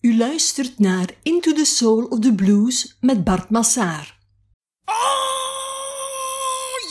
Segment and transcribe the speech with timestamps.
[0.00, 4.16] U luistert naar Into the Soul of the Blues met Bart Massaar.
[4.84, 4.94] Oh,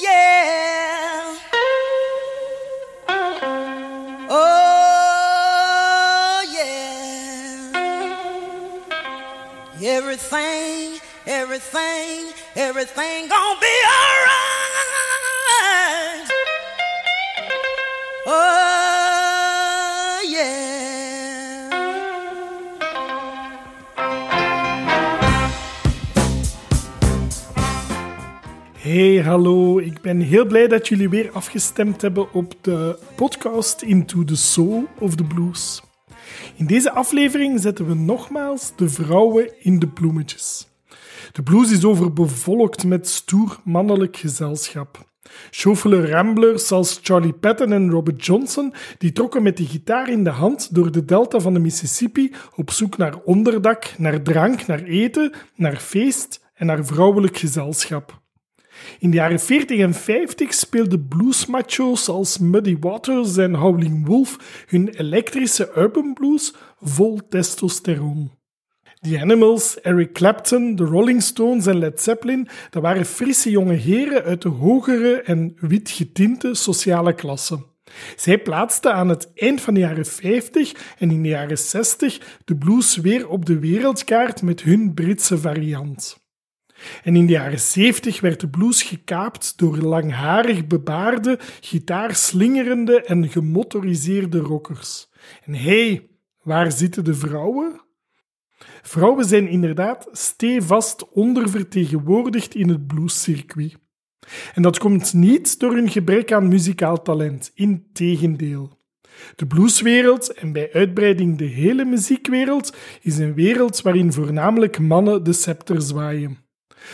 [0.01, 1.23] yeah.
[4.29, 4.43] Oh,
[6.53, 7.71] yeah.
[9.81, 14.37] Everything, everything, everything gonna be alright.
[18.25, 18.76] Oh,
[28.87, 29.79] Hey, hallo.
[29.79, 34.87] Ik ben heel blij dat jullie weer afgestemd hebben op de podcast Into the Soul
[34.99, 35.81] of the Blues.
[36.55, 40.67] In deze aflevering zetten we nogmaals de vrouwen in de bloemetjes.
[41.31, 45.05] De blues is overbevolkt met stoer mannelijk gezelschap.
[45.49, 50.29] Chauffele ramblers zoals Charlie Patton en Robert Johnson die trokken met de gitaar in de
[50.29, 55.33] hand door de delta van de Mississippi op zoek naar onderdak, naar drank, naar eten,
[55.55, 58.25] naar feest en naar vrouwelijk gezelschap.
[58.99, 64.89] In de jaren 40 en 50 speelden bluesmacho's als Muddy Waters en Howling Wolf hun
[64.89, 68.31] elektrische urban blues vol testosteron.
[69.01, 74.23] The Animals, Eric Clapton, de Rolling Stones en Led Zeppelin, dat waren frisse jonge heren
[74.23, 77.59] uit de hogere en wit getinte sociale klasse.
[78.15, 82.55] Zij plaatsten aan het eind van de jaren 50 en in de jaren 60 de
[82.55, 86.26] blues weer op de wereldkaart met hun Britse variant.
[87.03, 94.39] En in de jaren 70 werd de blues gekaapt door langharig bebaarde, gitaarslingerende en gemotoriseerde
[94.39, 95.09] rockers.
[95.43, 96.09] En hé, hey,
[96.43, 97.81] waar zitten de vrouwen?
[98.81, 103.77] Vrouwen zijn inderdaad stevast ondervertegenwoordigd in het bluescircuit.
[104.53, 108.75] En dat komt niet door hun gebrek aan muzikaal talent, integendeel.
[109.35, 115.33] De blueswereld, en bij uitbreiding de hele muziekwereld, is een wereld waarin voornamelijk mannen de
[115.33, 116.46] scepter zwaaien.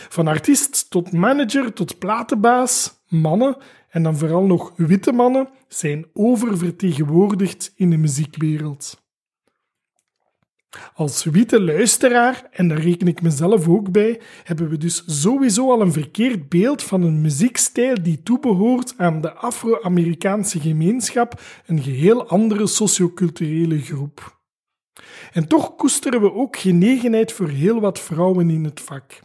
[0.08, 3.56] Van artiest tot manager tot platenbaas, mannen,
[3.88, 9.02] en dan vooral nog witte mannen, zijn oververtegenwoordigd in de muziekwereld.
[10.94, 15.80] Als witte luisteraar, en daar reken ik mezelf ook bij, hebben we dus sowieso al
[15.80, 22.66] een verkeerd beeld van een muziekstijl die toebehoort aan de Afro-Amerikaanse gemeenschap, een geheel andere
[22.66, 24.38] socioculturele groep.
[25.32, 29.20] En toch koesteren we ook genegenheid voor heel wat vrouwen in het vak.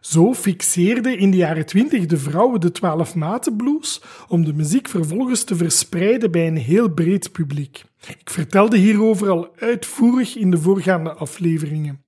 [0.00, 4.88] Zo fixeerden in de jaren twintig de vrouwen de twaalf maten blues om de muziek
[4.88, 7.84] vervolgens te verspreiden bij een heel breed publiek.
[8.18, 12.04] Ik vertelde hierover al uitvoerig in de voorgaande afleveringen.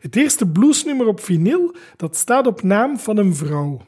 [0.00, 3.80] Het eerste bluesnummer op vinyl dat staat op naam van een vrouw.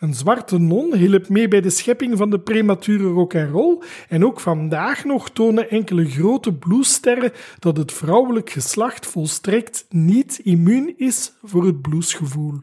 [0.00, 4.24] Een zwarte non hielp mee bij de schepping van de premature rock and roll en
[4.24, 11.32] ook vandaag nog tonen enkele grote bluessterren dat het vrouwelijk geslacht volstrekt niet immuun is
[11.42, 12.58] voor het bluesgevoel.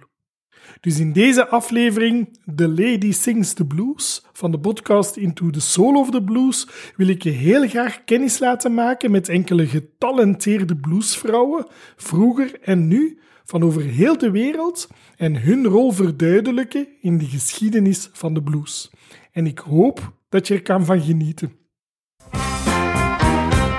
[0.80, 5.96] Dus in deze aflevering The Lady Sings the Blues van de podcast Into the Soul
[5.96, 11.68] of the Blues wil ik je heel graag kennis laten maken met enkele getalenteerde bluesvrouwen,
[11.96, 14.88] vroeger en nu, van over heel de wereld
[15.18, 18.92] en hun rol verduidelijken in de geschiedenis van de blues.
[19.32, 21.52] En ik hoop dat je er kan van genieten.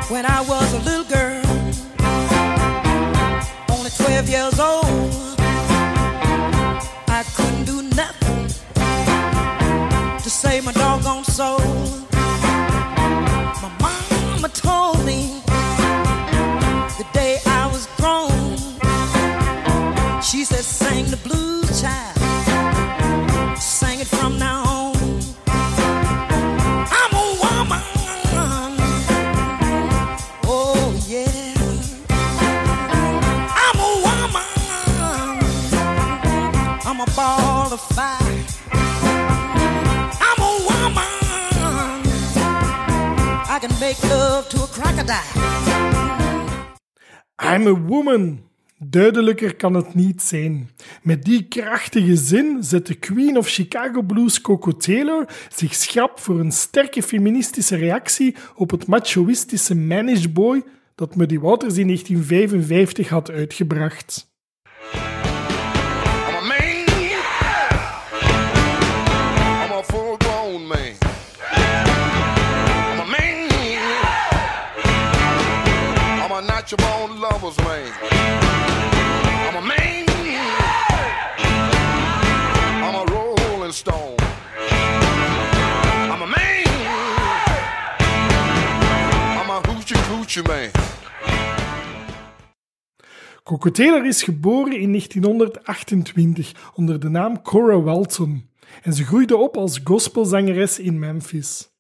[0.09, 1.43] When I was a little girl,
[3.71, 5.37] only 12 years old,
[7.09, 8.47] I couldn't do nothing
[10.23, 10.31] to
[20.49, 22.17] she said, Sing the blues, child.
[23.59, 24.97] Sing it from now on.
[25.47, 27.83] I'm a woman.
[30.45, 31.55] Oh, yeah.
[33.65, 34.49] I'm a woman.
[36.87, 38.45] I'm a ball of fire.
[40.27, 41.13] I'm a woman.
[43.55, 45.25] I can make love to a crocodile.
[47.39, 48.48] I'm a woman.
[48.81, 50.71] Duidelijker kan het niet zijn.
[51.03, 56.41] Met die krachtige zin zet de Queen of Chicago Blues Coco Taylor zich schrap voor
[56.41, 60.63] een sterke feministische reactie op het machoïstische Managed Boy
[60.95, 64.27] dat Muddy Waters in 1955 had uitgebracht.
[64.95, 66.79] A man.
[83.79, 84.17] Stone.
[86.13, 86.67] I'm a man.
[89.41, 90.73] I'm a man.
[93.45, 98.51] Coco Taylor is geboren in 1928 onder de naam Cora Walton
[98.83, 101.71] en ze groeide op als gospelzangeres in Memphis.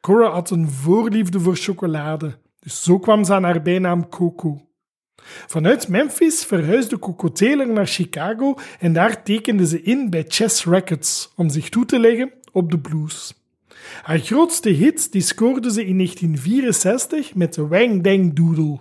[0.00, 4.68] Cora had een voorliefde voor chocolade, dus zo kwam ze aan haar bijnaam Coco.
[5.46, 11.32] Vanuit Memphis verhuisde Coco Taylor naar Chicago en daar tekende ze in bij Chess Records
[11.36, 13.34] om zich toe te leggen op de blues.
[14.02, 18.78] Haar grootste hit die scoorde ze in 1964 met de Wang Dang Doodle,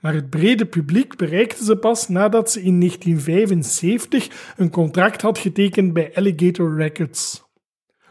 [0.00, 5.92] maar het brede publiek bereikte ze pas nadat ze in 1975 een contract had getekend
[5.92, 7.44] bij Alligator Records.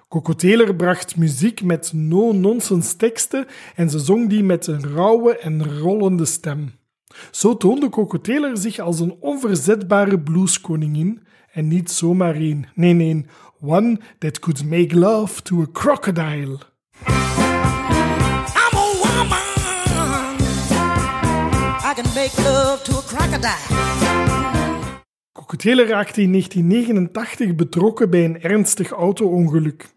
[0.08, 3.46] Coco Taylor bracht muziek met no-nonsense teksten
[3.76, 6.74] en ze zong die met een rauwe en rollende stem.
[7.32, 12.66] Zo toonde Coco Taylor zich als een onverzetbare blueskoningin en niet zomaar een.
[12.76, 13.26] Nee, nee,
[13.62, 16.60] one that could make love to a crocodile.
[18.56, 19.38] I'm a woman.
[21.84, 23.84] I can make love to a crocodile.
[25.32, 29.94] Coco Taylor raakte in 1989 betrokken bij een ernstig auto-ongeluk.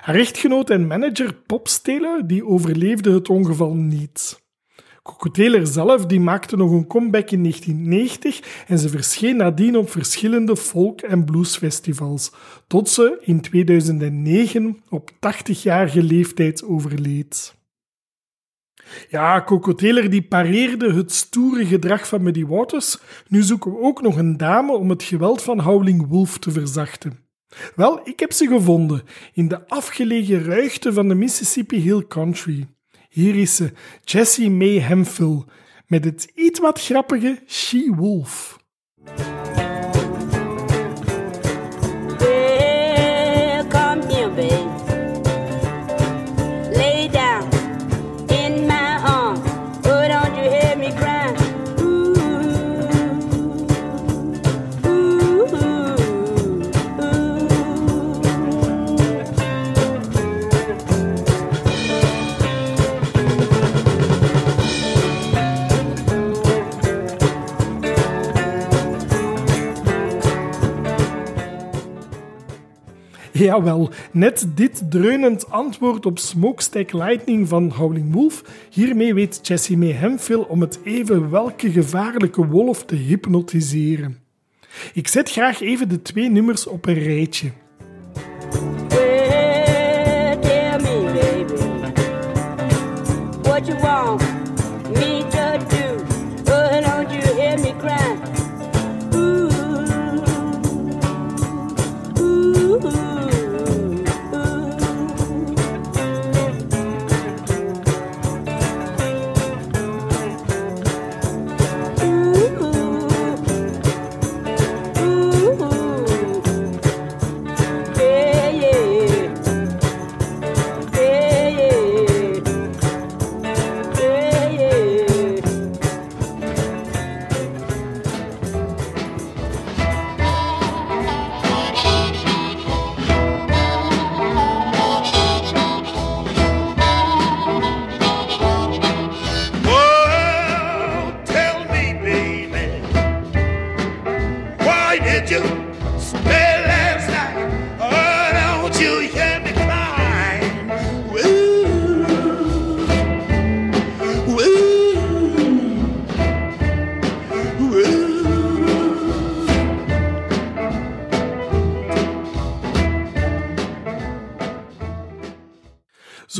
[0.00, 4.42] Haar echtgenoot en manager Pop Taylor die overleefde het ongeval niet.
[5.08, 9.90] Coco Taylor zelf die maakte nog een comeback in 1990 en ze verscheen nadien op
[9.90, 12.32] verschillende folk- en bluesfestivals,
[12.66, 17.54] tot ze in 2009 op 80-jarige leeftijd overleed.
[19.08, 22.98] Ja, Coco Taylor die pareerde het stoere gedrag van Muddy Waters.
[23.28, 27.18] Nu zoeken we ook nog een dame om het geweld van Howling Wolf te verzachten.
[27.76, 29.02] Wel, ik heb ze gevonden
[29.32, 32.66] in de afgelegen ruigte van de Mississippi Hill Country.
[33.14, 33.72] Hier is ze,
[34.04, 35.44] Jessie May Hemphill,
[35.86, 37.94] met het iets wat grappige She
[73.44, 78.42] Jawel, net dit dreunend antwoord op Smokestack Lightning van Howling Wolf.
[78.70, 84.18] Hiermee weet May Hemphill om het even welke gevaarlijke wolf te hypnotiseren.
[84.92, 87.50] Ik zet graag even de twee nummers op een rijtje.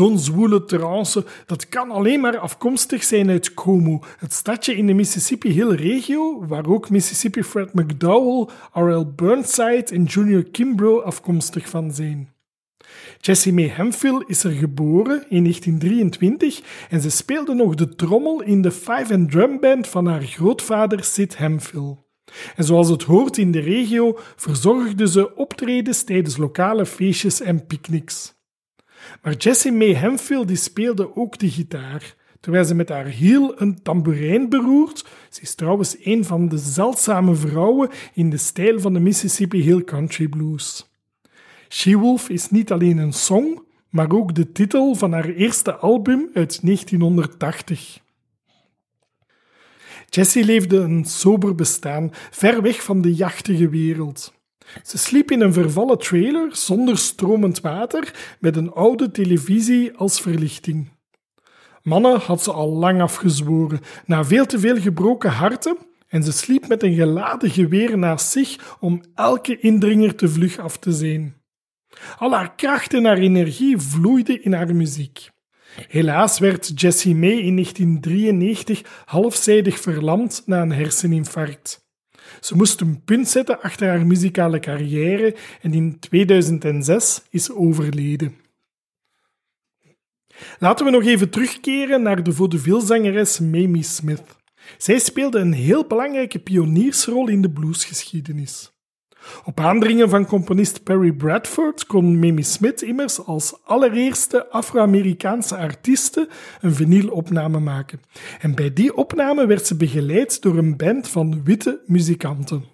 [0.04, 4.92] Zo'n zwoele trance, dat kan alleen maar afkomstig zijn uit Como, het stadje in de
[4.92, 9.12] Mississippi Hill regio, waar ook Mississippi Fred McDowell, R.L.
[9.16, 12.28] Burnside en Junior Kimbrough afkomstig van zijn.
[13.20, 18.62] Jessie May Hemphill is er geboren in 1923 en ze speelde nog de trommel in
[18.62, 21.96] de five and drum band van haar grootvader Sid Hemphill.
[22.56, 28.34] En zoals het hoort in de regio, verzorgde ze optredens tijdens lokale feestjes en picknicks.
[29.22, 33.82] Maar Jessie May Hemphill die speelde ook de gitaar, terwijl ze met haar hiel een
[33.82, 35.04] tamboerijn beroert.
[35.28, 39.84] Ze is trouwens een van de zeldzame vrouwen in de stijl van de Mississippi Hill
[39.84, 40.92] Country Blues.
[41.68, 46.58] She-Wolf is niet alleen een song, maar ook de titel van haar eerste album uit
[46.62, 48.02] 1980.
[50.08, 54.33] Jessie leefde een sober bestaan, ver weg van de jachtige wereld.
[54.82, 60.92] Ze sliep in een vervallen trailer zonder stromend water met een oude televisie als verlichting.
[61.82, 65.76] Mannen had ze al lang afgezworen, na veel te veel gebroken harten
[66.08, 70.78] en ze sliep met een geladen geweer naast zich om elke indringer te vlug af
[70.78, 71.34] te zien.
[72.18, 75.30] Al haar kracht en haar energie vloeiden in haar muziek.
[75.88, 81.83] Helaas werd Jessie May in 1993 halfzijdig verlamd na een herseninfarct.
[82.44, 88.36] Ze moest een punt zetten achter haar muzikale carrière en in 2006 is overleden.
[90.58, 94.36] Laten we nog even terugkeren naar de vaudeville-zangeres Mamie Smith.
[94.78, 98.73] Zij speelde een heel belangrijke pioniersrol in de bluesgeschiedenis.
[99.44, 106.28] Op aandringen van componist Perry Bradford kon Mamie Smith immers als allereerste Afro-Amerikaanse artieste
[106.60, 108.00] een vinylopname maken.
[108.40, 112.64] En bij die opname werd ze begeleid door een band van witte muzikanten.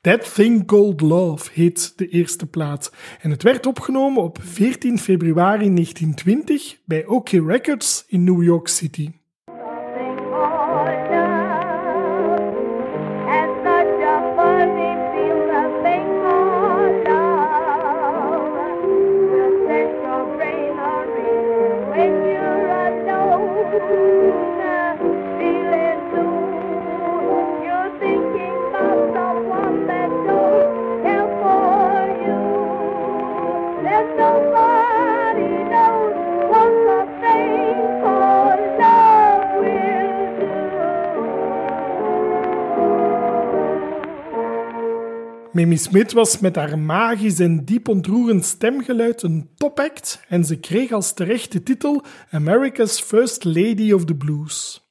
[0.00, 5.74] That Thing Called Love heet de eerste plaat en het werd opgenomen op 14 februari
[5.74, 9.19] 1920 bij OK Records in New York City.
[45.60, 50.92] Mamie Smith was met haar magisch en diep ontroerend stemgeluid een topact en ze kreeg
[50.92, 54.84] als terechte titel America's First Lady of the Blues.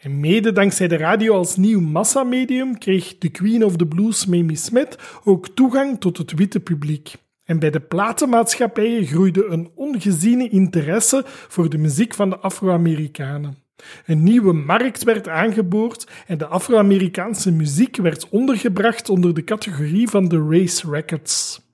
[0.00, 4.56] En mede dankzij de radio als nieuw massamedium kreeg de Queen of the Blues Mamie
[4.56, 7.14] Smith ook toegang tot het witte publiek.
[7.44, 13.65] En bij de platenmaatschappijen groeide een ongeziene interesse voor de muziek van de Afro-Amerikanen.
[14.06, 20.28] Een nieuwe markt werd aangeboord en de Afro-Amerikaanse muziek werd ondergebracht onder de categorie van
[20.28, 21.64] de race records.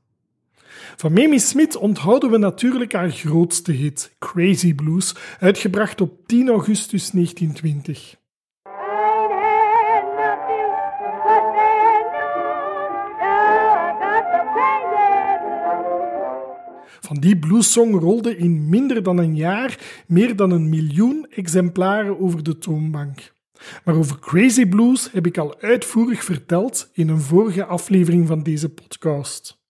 [0.97, 7.11] Van Mamie Smith onthouden we natuurlijk haar grootste hit, Crazy Blues, uitgebracht op 10 augustus
[7.11, 8.21] 1920.
[17.04, 22.42] Van die bluessong rolde in minder dan een jaar meer dan een miljoen exemplaren over
[22.42, 23.32] de toonbank.
[23.85, 28.68] Maar over Crazy Blues heb ik al uitvoerig verteld in een vorige aflevering van deze
[28.68, 29.61] podcast.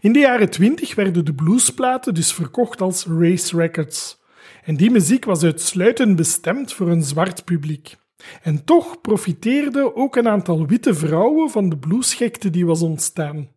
[0.00, 4.20] In de jaren 20 werden de bluesplaten dus verkocht als race records.
[4.64, 7.96] En die muziek was uitsluitend bestemd voor een zwart publiek.
[8.42, 13.56] En toch profiteerden ook een aantal witte vrouwen van de bluesgekte die was ontstaan.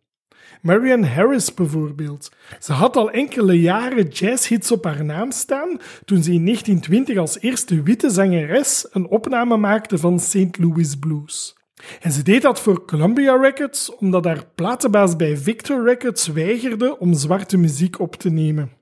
[0.62, 2.32] Marian Harris bijvoorbeeld.
[2.60, 7.40] Ze had al enkele jaren jazzhits op haar naam staan toen ze in 1920 als
[7.40, 10.58] eerste witte zangeres een opname maakte van St.
[10.58, 11.56] Louis Blues.
[12.00, 17.14] En ze deed dat voor Columbia Records omdat haar platenbaas bij Victor Records weigerde om
[17.14, 18.72] zwarte muziek op te nemen.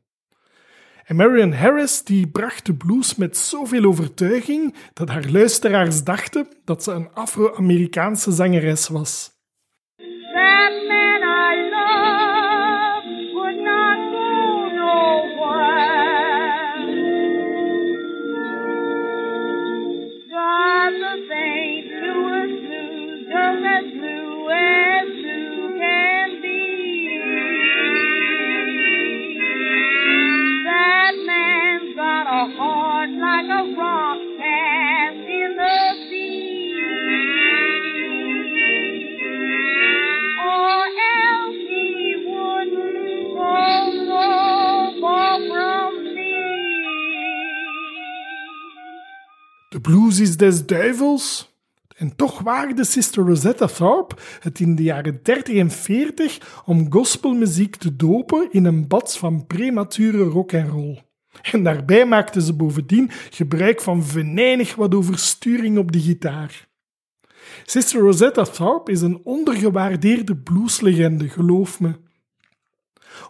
[1.05, 6.83] En Marian Harris die bracht de blues met zoveel overtuiging dat haar luisteraars dachten dat
[6.83, 9.39] ze een Afro-Amerikaanse zangeres was.
[49.81, 51.55] De blues is des duivels.
[51.97, 57.77] En toch waagde Sister Rosetta Tharpe het in de jaren 30 en 40 om gospelmuziek
[57.77, 61.03] te dopen in een bad van premature rock en roll.
[61.53, 66.69] En daarbij maakte ze bovendien gebruik van venijnig wat oversturing op de gitaar.
[67.65, 71.95] Sister Rosetta Tharpe is een ondergewaardeerde blueslegende, geloof me.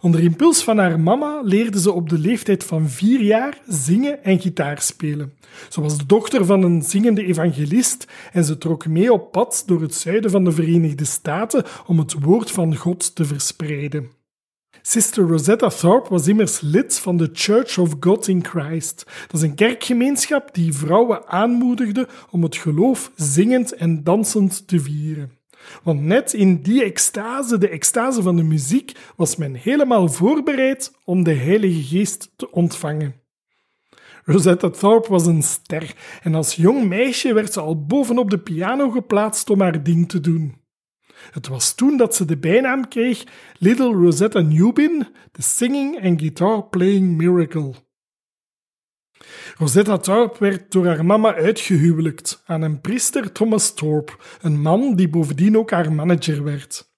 [0.00, 4.40] Onder impuls van haar mama leerde ze op de leeftijd van vier jaar zingen en
[4.40, 5.32] gitaar spelen.
[5.68, 9.80] Ze was de dochter van een zingende evangelist en ze trok mee op pad door
[9.80, 14.10] het zuiden van de Verenigde Staten om het woord van God te verspreiden.
[14.82, 19.04] Sister Rosetta Tharpe was immers lid van de Church of God in Christ.
[19.26, 25.39] Dat is een kerkgemeenschap die vrouwen aanmoedigde om het geloof zingend en dansend te vieren.
[25.82, 31.22] Want net in die extase, de extase van de muziek, was men helemaal voorbereid om
[31.22, 33.14] de Heilige Geest te ontvangen.
[34.24, 38.90] Rosetta Thorpe was een ster en als jong meisje werd ze al bovenop de piano
[38.90, 40.58] geplaatst om haar ding te doen.
[41.30, 43.24] Het was toen dat ze de bijnaam kreeg
[43.58, 47.74] Little Rosetta Newbin, the Singing and Guitar Playing Miracle.
[49.60, 55.08] Rosetta Thorpe werd door haar mama uitgehuwelijkt aan een priester Thomas Thorpe, een man die
[55.08, 56.90] bovendien ook haar manager werd.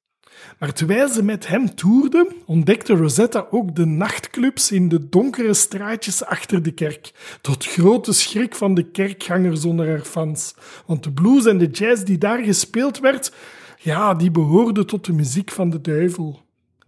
[0.58, 6.24] Maar terwijl ze met hem toerde, ontdekte Rosetta ook de nachtclubs in de donkere straatjes
[6.24, 10.54] achter de kerk, tot grote schrik van de kerkgangers onder haar fans.
[10.86, 13.32] Want de blues en de jazz die daar gespeeld werd,
[13.78, 16.40] ja, die behoorden tot de muziek van de duivel.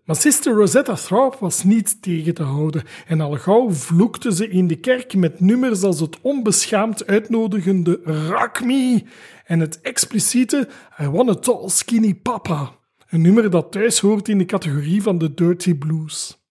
[0.04, 4.66] Maar sister Rosetta Thorpe was niet tegen te houden en al gauw vloekte ze in
[4.66, 9.02] de kerk met nummers als het onbeschaamd uitnodigende Rock Me
[9.44, 10.68] en het expliciete
[11.00, 12.78] I Want a Tall Skinny Papa.
[13.08, 16.42] Een nummer dat thuis hoort in de categorie van de dirty blues.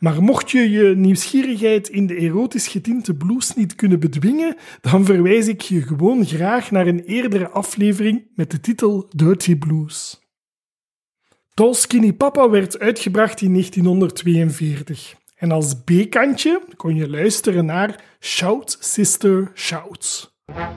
[0.00, 5.46] Maar mocht je je nieuwsgierigheid in de erotisch getinte blues niet kunnen bedwingen, dan verwijs
[5.46, 10.27] ik je gewoon graag naar een eerdere aflevering met de titel Dirty Blues.
[11.58, 15.14] Tall Skinny Papa werd uitgebracht in 1942.
[15.36, 20.32] En als B-kantje kon je luisteren naar Shout Sister Shout.
[20.46, 20.76] Now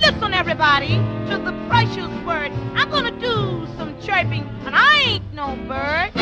[0.00, 2.50] listen, everybody, to the precious word.
[2.76, 6.12] I'm gonna do some chirping, and I ain't no bird.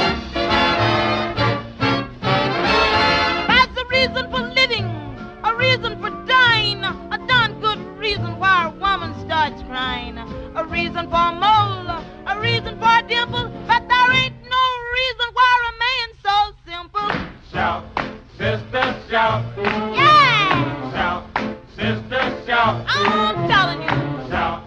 [3.47, 4.87] That's a reason for living,
[5.43, 6.18] a reason for
[8.09, 10.17] reason why a woman starts crying,
[10.61, 11.91] a reason for a mole,
[12.33, 14.65] a reason for a dimple, but there ain't no
[14.99, 16.37] reason why a man so
[16.71, 17.11] simple.
[17.53, 17.83] Shout,
[18.41, 19.45] sister, shout.
[19.95, 21.23] Yeah, Shout,
[21.77, 22.77] sister, shout.
[22.88, 23.97] I'm telling you.
[24.31, 24.61] Shout,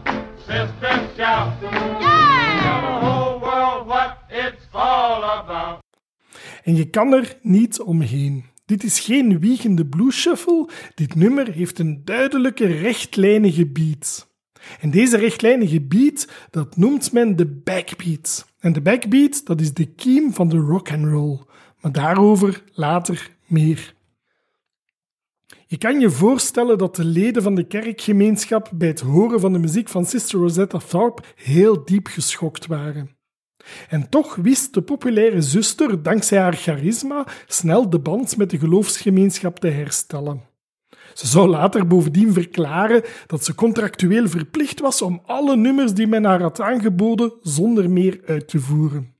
[0.50, 1.48] sister, shout.
[1.64, 2.62] Yeah.
[2.64, 5.80] Tell the whole world what it's all about.
[6.64, 8.51] En je kan er niet omheen.
[8.72, 10.70] Dit is geen wiegende blues shuffle.
[10.96, 14.30] Dit nummer heeft een duidelijke rechtlijnige beat.
[14.80, 18.48] En deze rechtlijnige beat, dat noemt men de backbeat.
[18.60, 21.40] En de backbeat, dat is de kiem van de rock and roll.
[21.82, 23.94] Maar daarover later meer.
[25.68, 29.60] Je kan je voorstellen dat de leden van de kerkgemeenschap bij het horen van de
[29.60, 33.21] muziek van Sister Rosetta Tharpe heel diep geschokt waren.
[33.90, 39.60] En toch wist de populaire zuster, dankzij haar charisma, snel de band met de geloofsgemeenschap
[39.60, 40.42] te herstellen.
[41.14, 46.24] Ze zou later bovendien verklaren dat ze contractueel verplicht was om alle nummers die men
[46.24, 49.14] haar had aangeboden zonder meer uit te voeren.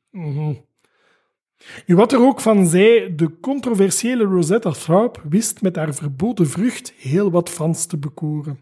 [1.86, 6.94] Nu, wat er ook van zij, de controversiële Rosetta Tharpe wist met haar verboden vrucht
[6.98, 8.60] heel wat fans te bekoren.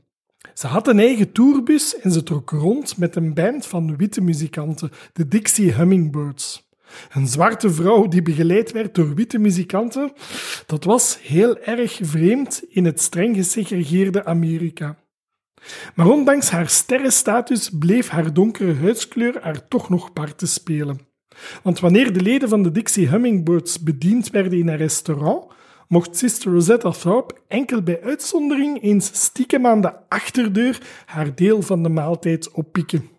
[0.59, 4.91] Ze had een eigen tourbus en ze trok rond met een band van witte muzikanten,
[5.13, 6.69] de Dixie Hummingbirds.
[7.11, 10.11] Een zwarte vrouw die begeleid werd door witte muzikanten,
[10.65, 14.97] dat was heel erg vreemd in het streng gesegregeerde Amerika.
[15.95, 20.99] Maar ondanks haar sterrenstatus bleef haar donkere huidskleur haar toch nog parten spelen.
[21.63, 25.45] Want wanneer de leden van de Dixie Hummingbirds bediend werden in een restaurant,
[25.89, 31.83] mocht Sister Rosetta Tharpe enkel bij uitzondering eens stiekem aan de achterdeur haar deel van
[31.83, 33.09] de maaltijd oppikken.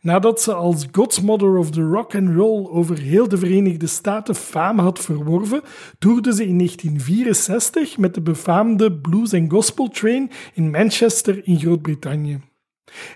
[0.00, 4.78] Nadat ze als Godmother of the Rock and Roll over heel de Verenigde Staten faam
[4.78, 5.62] had verworven,
[5.98, 12.51] toerde ze in 1964 met de befaamde Blues and Gospel Train in Manchester in Groot-Brittannië.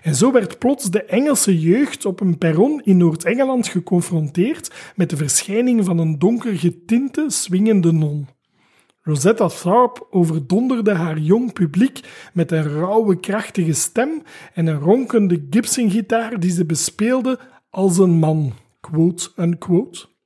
[0.03, 5.17] En zo werd plots de Engelse jeugd op een perron in Noord-Engeland geconfronteerd met de
[5.17, 8.27] verschijning van een donker getinte, swingende non.
[9.01, 11.99] Rosetta Tharpe overdonderde haar jong publiek
[12.33, 14.21] met een rauwe, krachtige stem
[14.53, 18.53] en een ronkende Gibson-gitaar die ze bespeelde als een man.
[18.79, 20.16] Quote.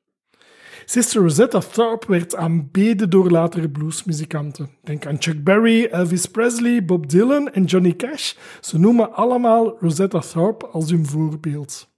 [0.92, 4.70] Sister Rosetta Tharpe werd aanbeden door latere bluesmuzikanten.
[4.84, 8.34] Denk aan Chuck Berry, Elvis Presley, Bob Dylan en Johnny Cash.
[8.62, 11.90] Ze noemen allemaal Rosetta Tharpe als hun voorbeeld.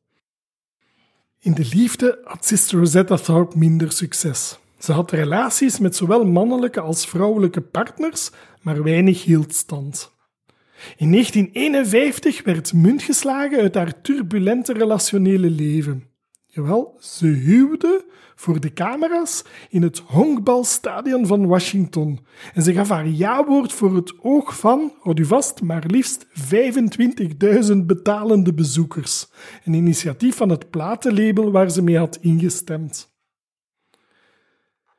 [1.39, 4.59] In de liefde had Sister Rosetta Tharpe minder succes.
[4.77, 8.29] Ze had relaties met zowel mannelijke als vrouwelijke partners,
[8.61, 10.11] maar weinig hield stand.
[10.97, 16.12] In 1951 werd munt geslagen uit haar turbulente relationele leven.
[16.55, 22.19] Jawel, ze huwde voor de camera's in het honkbalstadion van Washington.
[22.53, 26.25] En ze gaf haar ja-woord voor het oog van, houd u vast, maar liefst
[27.71, 29.27] 25.000 betalende bezoekers.
[29.63, 33.12] Een initiatief van het platenlabel waar ze mee had ingestemd.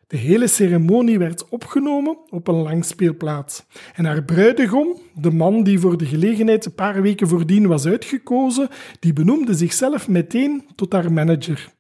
[0.06, 3.66] De hele ceremonie werd opgenomen op een langspeelplaat.
[3.94, 8.68] En haar bruidegom, de man die voor de gelegenheid een paar weken voordien was uitgekozen,
[9.00, 11.72] die benoemde zichzelf meteen tot haar manager.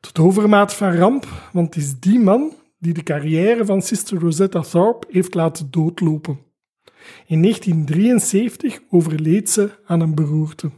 [0.00, 4.60] Tot overmaat van ramp, want het is die man die de carrière van Sister Rosetta
[4.60, 6.38] Tharpe heeft laten doodlopen.
[7.26, 10.70] In 1973 overleed ze aan een beroerte.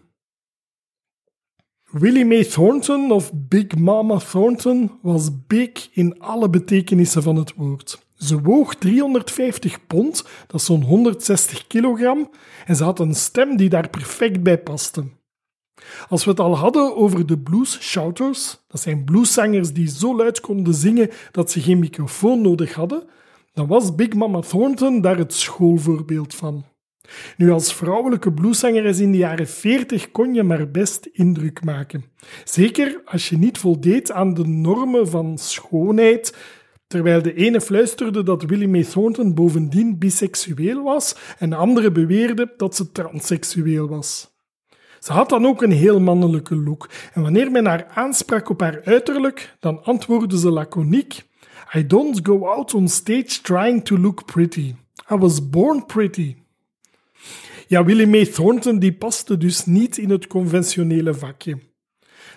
[1.92, 8.06] Willie Mae Thornton of Big Mama Thornton was big in alle betekenissen van het woord.
[8.14, 12.30] Ze woog 350 pond, dat is zo'n 160 kilogram,
[12.66, 15.04] en ze had een stem die daar perfect bij paste.
[16.08, 20.40] Als we het al hadden over de blues shouters, dat zijn blueszangers die zo luid
[20.40, 23.02] konden zingen dat ze geen microfoon nodig hadden,
[23.52, 26.64] dan was Big Mama Thornton daar het schoolvoorbeeld van.
[27.36, 32.04] Nu, als vrouwelijke blueszangeres in de jaren 40 kon je maar best indruk maken.
[32.44, 36.36] Zeker als je niet voldeed aan de normen van schoonheid,
[36.86, 42.54] terwijl de ene fluisterde dat Willie Mae Thornton bovendien biseksueel was en de andere beweerde
[42.56, 44.30] dat ze transseksueel was.
[44.98, 48.80] Ze had dan ook een heel mannelijke look en wanneer men haar aansprak op haar
[48.84, 51.30] uiterlijk, dan antwoordde ze laconiek
[51.74, 54.74] I don't go out on stage trying to look pretty.
[55.10, 56.41] I was born pretty.
[57.66, 61.58] Ja, Willie Mae Thornton die paste dus niet in het conventionele vakje.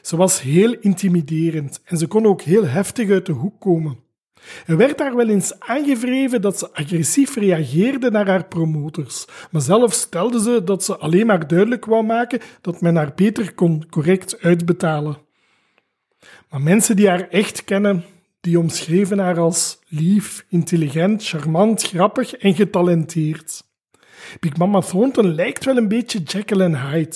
[0.02, 4.04] Ze was heel intimiderend en ze kon ook heel heftig uit de hoek komen.
[4.66, 9.94] Er werd daar wel eens aangevreven dat ze agressief reageerde naar haar promotors, maar zelf
[9.94, 14.42] stelde ze dat ze alleen maar duidelijk wou maken dat men haar beter kon correct
[14.42, 15.18] uitbetalen.
[16.50, 18.04] Maar mensen die haar echt kennen,
[18.42, 23.64] die omschreven haar als lief, intelligent, charmant, grappig en getalenteerd.
[24.40, 27.16] Big Mama Thornton lijkt wel een beetje Jekyll en Hyde.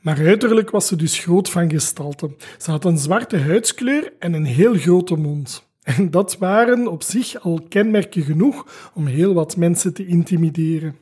[0.00, 2.36] Maar uiterlijk was ze dus groot van gestalte.
[2.58, 5.68] Ze had een zwarte huidskleur en een heel grote mond.
[5.82, 10.96] En dat waren op zich al kenmerken genoeg om heel wat mensen te intimideren.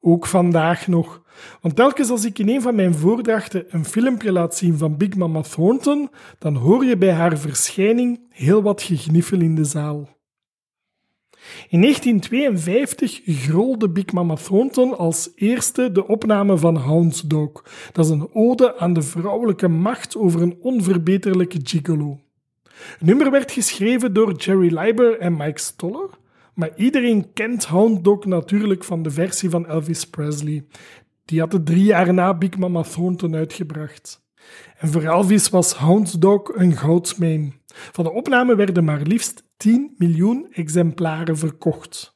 [0.00, 1.22] Ook vandaag nog.
[1.60, 5.14] Want telkens als ik in een van mijn voordrachten een filmpje laat zien van Big
[5.16, 10.15] Mama Thornton, dan hoor je bij haar verschijning heel wat gegniffel in de zaal.
[11.68, 17.64] In 1952 grolde Big Mama Thornton als eerste de opname van Hound's Dog.
[17.92, 22.20] Dat is een ode aan de vrouwelijke macht over een onverbeterlijke gigolo.
[22.76, 26.08] Het nummer werd geschreven door Jerry Leiber en Mike Stoller,
[26.54, 30.64] maar iedereen kent Hound Dog natuurlijk van de versie van Elvis Presley.
[31.24, 34.24] Die had het drie jaar na Big Mama Thornton uitgebracht.
[34.78, 37.54] En voor Elvis was Hound Dog een goudsmijn.
[37.66, 42.14] Van de opname werden maar liefst 10 miljoen exemplaren verkocht.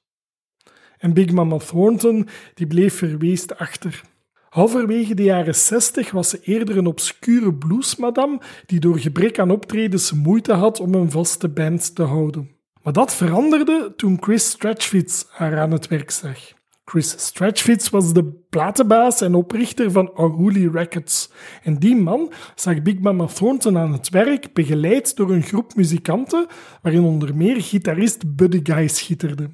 [0.98, 4.03] En Big Mama Thornton die bleef verweest achter.
[4.48, 10.12] Halverwege de jaren 60 was ze eerder een obscure bluesmadam die door gebrek aan optredens
[10.12, 12.50] moeite had om een vaste band te houden.
[12.83, 16.60] Maar dat veranderde toen Chris Stretchfitz haar aan het werk zag.
[16.90, 21.31] Chris Stretchfitz was de platenbaas en oprichter van Unruly Records.
[21.62, 26.46] En die man zag Big Mama Thornton aan het werk, begeleid door een groep muzikanten,
[26.83, 29.50] waarin onder meer gitarist Buddy Guy schitterde.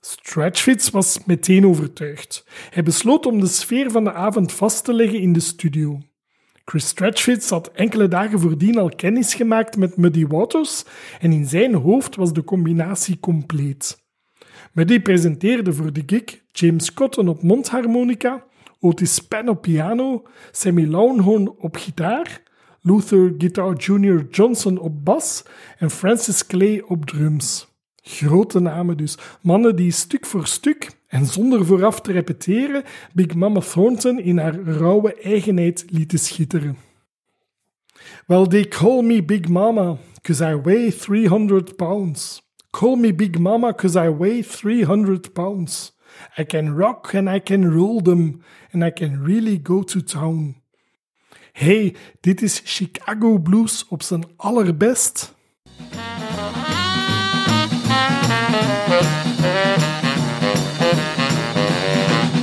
[0.00, 2.46] Stretchfitz was meteen overtuigd.
[2.70, 5.98] Hij besloot om de sfeer van de avond vast te leggen in de studio.
[6.64, 10.84] Chris Stretchfitz had enkele dagen voordien al kennis gemaakt met Muddy Waters
[11.20, 14.01] en in zijn hoofd was de combinatie compleet.
[14.72, 18.44] Muddy presenteerde voor de gig James Cotton op mondharmonica,
[18.80, 22.42] Otis Penn op piano, Sammy Lownhorn op gitaar,
[22.80, 24.26] Luther Guitar Jr.
[24.30, 25.44] Johnson op bas
[25.78, 27.70] en Francis Clay op drums.
[28.02, 29.18] Grote namen dus.
[29.40, 34.54] Mannen die stuk voor stuk en zonder vooraf te repeteren Big Mama Thornton in haar
[34.54, 36.76] rauwe eigenheid lieten schitteren.
[38.26, 42.42] Well, they call me Big Mama, cause I weigh 300 pounds.
[42.72, 45.92] Call me Big Mama, cause I weigh 300 pounds.
[46.38, 50.54] I can rock and I can roll them, and I can really go to town.
[51.52, 55.34] Hey, dit is Chicago Blues op zijn allerbest.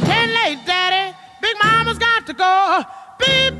[0.03, 1.13] Ten late, Daddy.
[1.41, 2.83] Big Mama's got to go.
[3.17, 3.57] Be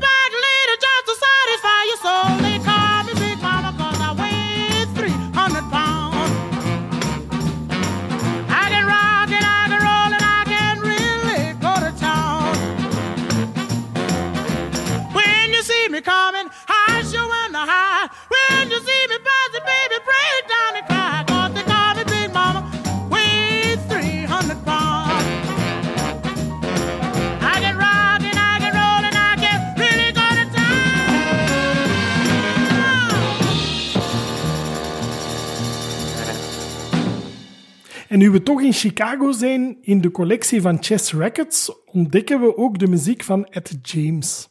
[38.10, 42.56] En nu we toch in Chicago zijn, in de collectie van Chess Records ontdekken we
[42.56, 44.48] ook de muziek van Etta James.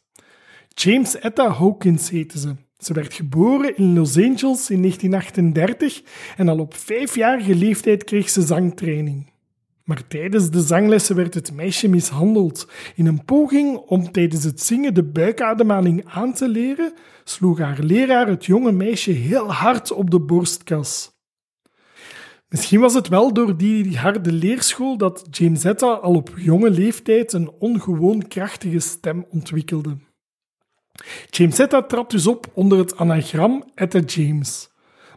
[0.67, 2.56] James Etta Hawkins heette ze.
[2.78, 6.02] Ze werd geboren in Los Angeles in 1938
[6.38, 9.32] en al op vijfjarige leeftijd kreeg ze zangtraining.
[9.84, 12.67] Maar tijdens de zanglessen werd het meisje mishandeld.
[12.95, 16.93] In een poging om tijdens het zingen de buikademhaling aan te leren,
[17.24, 21.17] sloeg haar leraar het jonge meisje heel hard op de borstkas.
[22.49, 27.51] Misschien was het wel door die harde leerschool dat Jamesetta al op jonge leeftijd een
[27.59, 29.97] ongewoon krachtige stem ontwikkelde.
[31.29, 34.69] Jamesetta trad dus op onder het anagram Etta James.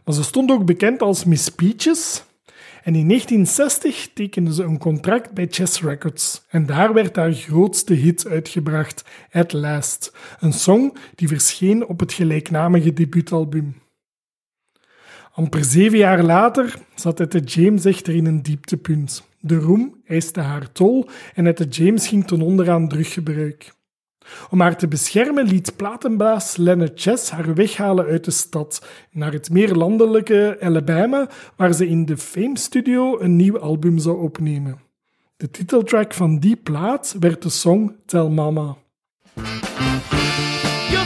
[0.05, 2.23] Maar ze stond ook bekend als Miss Peaches.
[2.83, 6.45] En in 1960 tekende ze een contract bij Chess Records.
[6.49, 10.13] En daar werd haar grootste hit uitgebracht, At Last.
[10.39, 13.82] Een song die verscheen op het gelijknamige debuutalbum.
[15.35, 19.23] Amper zeven jaar later zat Etta James echter in een dieptepunt.
[19.39, 23.71] De roem eiste haar tol en Etta James ging ten onder aan druggebruik.
[24.49, 29.49] Om haar te beschermen liet platenbaas Leonard Chess haar weghalen uit de stad naar het
[29.49, 34.79] meer landelijke Alabama, waar ze in de Fame Studio een nieuw album zou opnemen.
[35.37, 38.75] De titeltrack van die plaat werd de song Tell Mama.
[40.89, 41.03] You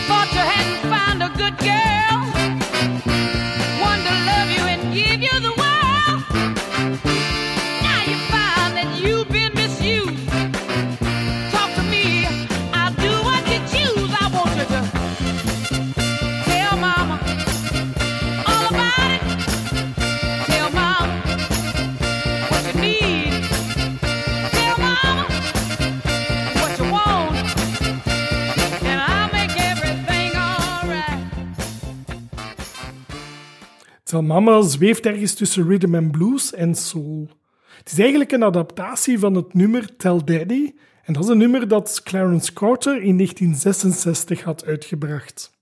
[34.07, 37.29] Tell Mama zweeft ergens tussen rhythm and blues en soul.
[37.77, 41.67] Het is eigenlijk een adaptatie van het nummer Tell Daddy, en dat is een nummer
[41.67, 45.56] dat Clarence Carter in 1966 had uitgebracht.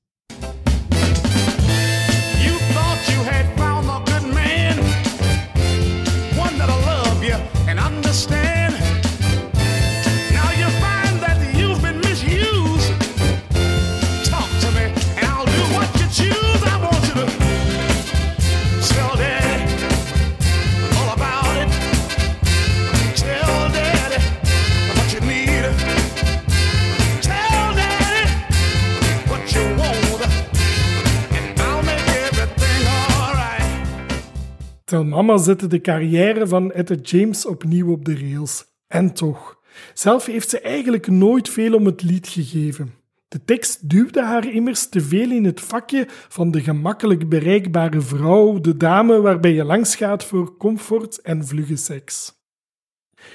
[34.85, 38.65] Tell Mama zette de carrière van Etta James opnieuw op de rails.
[38.87, 39.59] En toch,
[39.93, 42.93] zelf heeft ze eigenlijk nooit veel om het lied gegeven.
[43.27, 48.59] De tekst duwde haar immers te veel in het vakje van de gemakkelijk bereikbare vrouw,
[48.59, 52.33] de dame waarbij je langs gaat voor comfort en vlugge seks.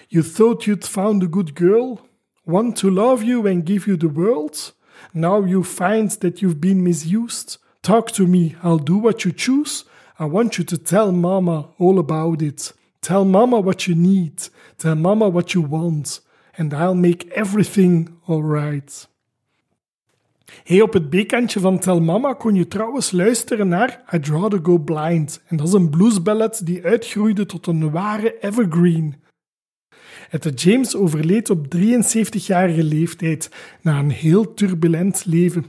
[0.06, 2.00] You thought you'd found a good girl,
[2.44, 4.78] one to love you and give you the world.
[5.12, 7.60] Now you find that you've been misused.
[7.80, 9.88] Talk to me, I'll do what you choose.
[10.20, 12.74] I want you to tell mama all about it.
[13.00, 14.50] Tell mama what you need.
[14.76, 16.20] Tell mama what you want.
[16.58, 19.08] And I'll make everything alright.
[20.64, 24.78] Hey, op het B-kantje van Tell Mama kon je trouwens luisteren naar I'd Rather Go
[24.78, 25.42] Blind.
[25.46, 29.14] En dat is een bluesballad die uitgroeide tot een ware evergreen.
[30.30, 33.50] Etta James overleed op 73-jarige leeftijd
[33.82, 35.66] na een heel turbulent leven.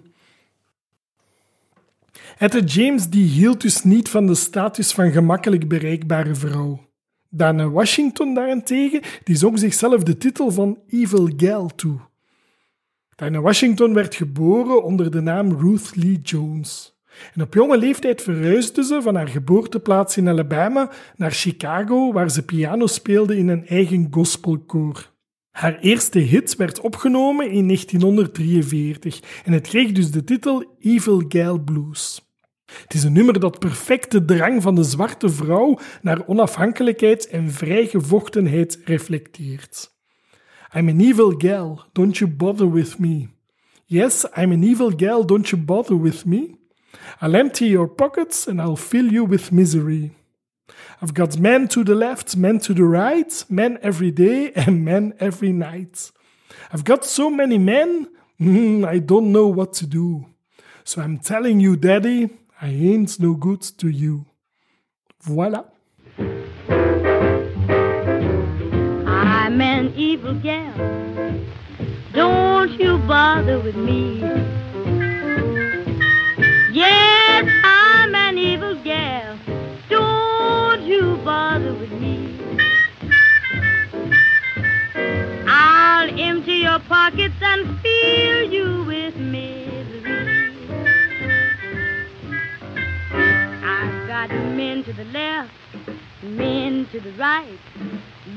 [2.38, 6.90] Etta James die hield dus niet van de status van gemakkelijk bereikbare vrouw.
[7.30, 12.00] Dana Washington daarentegen die zong zichzelf de titel van Evil Gal toe.
[13.16, 17.00] Dinah Washington werd geboren onder de naam Ruth Lee Jones.
[17.34, 22.46] En op jonge leeftijd verhuisde ze van haar geboorteplaats in Alabama naar Chicago, waar ze
[22.46, 25.12] piano speelde in een eigen gospelkoor.
[25.52, 31.60] Haar eerste hit werd opgenomen in 1943 en het kreeg dus de titel Evil Gal
[31.60, 32.30] Blues.
[32.66, 37.52] Het is een nummer dat perfect de drang van de zwarte vrouw naar onafhankelijkheid en
[37.52, 39.92] vrijgevochtenheid reflecteert.
[40.74, 43.28] I'm an evil gal, don't you bother with me.
[43.86, 46.60] Yes, I'm an evil gal, don't you bother with me.
[47.20, 50.12] I'll empty your pockets and I'll fill you with misery.
[51.04, 55.16] I've got men to the left, men to the right, men every day and men
[55.20, 56.12] every night.
[56.72, 58.08] I've got so many men,
[58.40, 60.28] mm, I don't know what to do.
[60.84, 62.30] So I'm telling you, Daddy,
[62.62, 64.28] I ain't no good to you.
[65.26, 65.66] Voilà.
[69.08, 70.74] I'm an evil gal.
[72.14, 74.20] Don't you bother with me.
[76.72, 79.31] Yes, I'm an evil gal.
[81.02, 82.40] You bother with me.
[85.48, 90.60] I'll empty your pockets and fill you with misery.
[93.64, 95.52] I've got men to the left,
[96.22, 97.58] men to the right,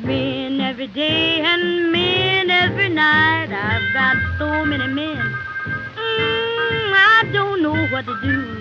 [0.03, 3.53] men every day and men every night.
[3.53, 8.55] I've got so many men, mm, I don't know what to do.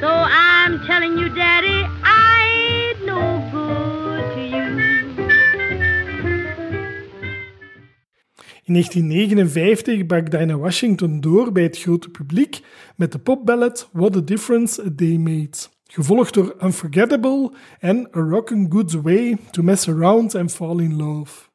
[0.00, 4.66] So I'm telling you, Daddy, I ain't no good to you.
[8.64, 12.60] In 1959 brak Dinah Washington door bij het grote publiek
[12.96, 15.56] met de popballad What a Difference a Day Made,
[15.86, 21.48] gevolgd door Unforgettable en A Rockin' Good Way to Mess Around and Fall in Love.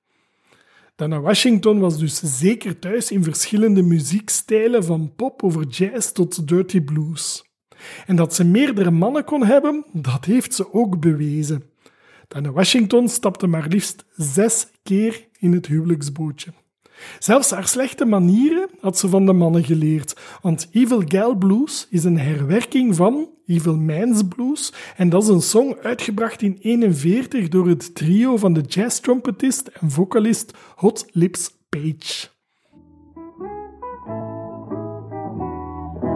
[0.96, 6.82] Dinah Washington was dus zeker thuis in verschillende muziekstijlen van pop over jazz tot dirty
[6.82, 7.50] blues.
[8.06, 11.64] En dat ze meerdere mannen kon hebben, dat heeft ze ook bewezen.
[12.28, 16.52] Dinah Washington stapte maar liefst zes keer in het huwelijksbootje.
[17.20, 22.04] Zelfs haar slechte manieren had ze van de mannen geleerd, want Evil Gal Blues is
[22.04, 27.68] een herwerking van Evil Man's Blues en dat is een song uitgebracht in 1941 door
[27.68, 32.30] het trio van de jazz-trompetist en vocalist Hot Lips Page.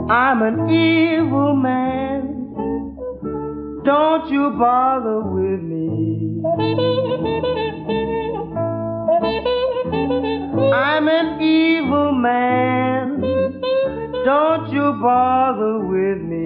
[0.08, 2.54] I'm an evil man.
[3.84, 6.44] Don't you bother with me.
[10.72, 13.20] I'm an evil man.
[14.26, 16.46] Don't you bother with me.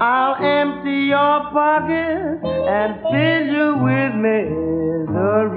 [0.00, 5.52] I'll empty your pockets and fill you with misery.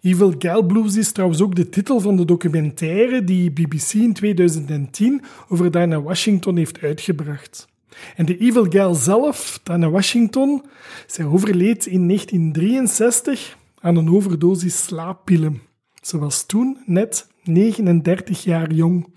[0.00, 5.22] Evil Gal Blues is trouwens ook de titel van de documentaire die BBC in 2010
[5.48, 7.68] over Dinah Washington heeft uitgebracht.
[8.16, 10.64] En de Evil Gal zelf, Dinah Washington,
[11.06, 15.60] zij overleed in 1963 aan een overdosis slaappillen.
[16.02, 19.16] Ze was toen net 39 jaar jong.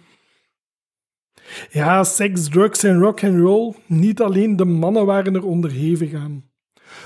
[1.71, 6.50] Ja, seks, drugs en rock and roll, niet alleen de mannen waren er onderhevig aan.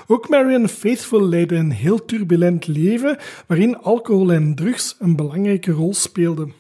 [0.08, 5.94] Ook Marion Faithful leidde een heel turbulent leven waarin alcohol en drugs een belangrijke rol
[5.94, 6.54] speelden.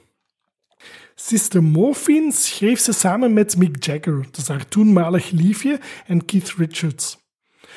[1.15, 7.17] Sister Morphine schreef ze samen met Mick Jagger, dus haar toenmalig liefje, en Keith Richards.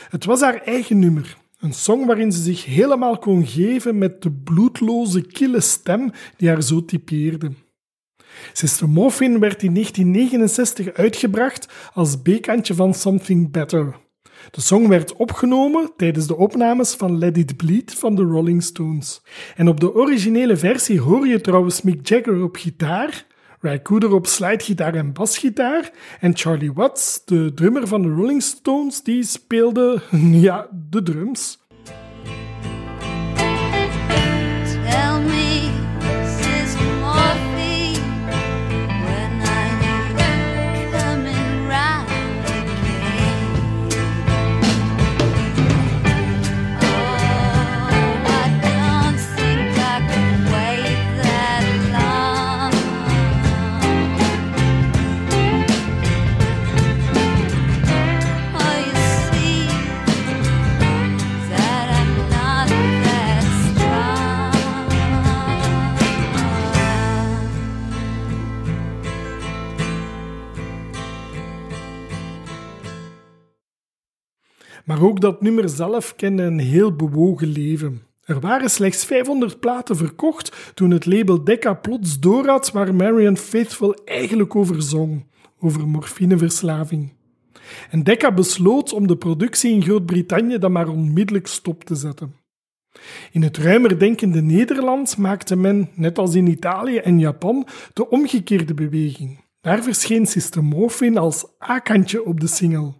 [0.08, 4.30] Het was haar eigen nummer, een song waarin ze zich helemaal kon geven met de
[4.30, 7.50] bloedloze, kille stem die haar zo typeerde.
[8.52, 14.07] Sister Morphine werd in 1969 uitgebracht als B-kantje van Something Better.
[14.50, 19.22] De song werd opgenomen tijdens de opnames van Let It Bleed van de Rolling Stones.
[19.56, 23.26] En op de originele versie hoor je trouwens Mick Jagger op gitaar,
[23.60, 29.02] Ray Cooder op slidegitaar en basgitaar en Charlie Watts, de drummer van de Rolling Stones,
[29.02, 30.00] die speelde
[30.46, 31.58] ja, de drums.
[74.84, 78.02] Maar ook dat nummer zelf kende een heel bewogen leven.
[78.24, 83.94] Er waren slechts 500 platen verkocht toen het label Decca plots doorhad waar Marion Faithful
[84.04, 85.26] eigenlijk over zong,
[85.60, 87.12] over morfineverslaving.
[87.90, 92.34] En Decca besloot om de productie in Groot-Brittannië dan maar onmiddellijk stop te zetten.
[93.32, 98.74] In het ruimer denkende Nederland maakte men, net als in Italië en Japan, de omgekeerde
[98.74, 99.38] beweging.
[99.60, 100.26] Daar verscheen
[100.60, 102.97] Morphine als A-kantje op de single.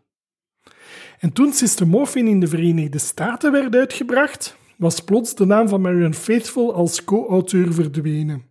[1.19, 5.81] En toen Sister Morphine in de Verenigde Staten werd uitgebracht, was plots de naam van
[5.81, 8.43] Marion Faithful als co-auteur verdwenen.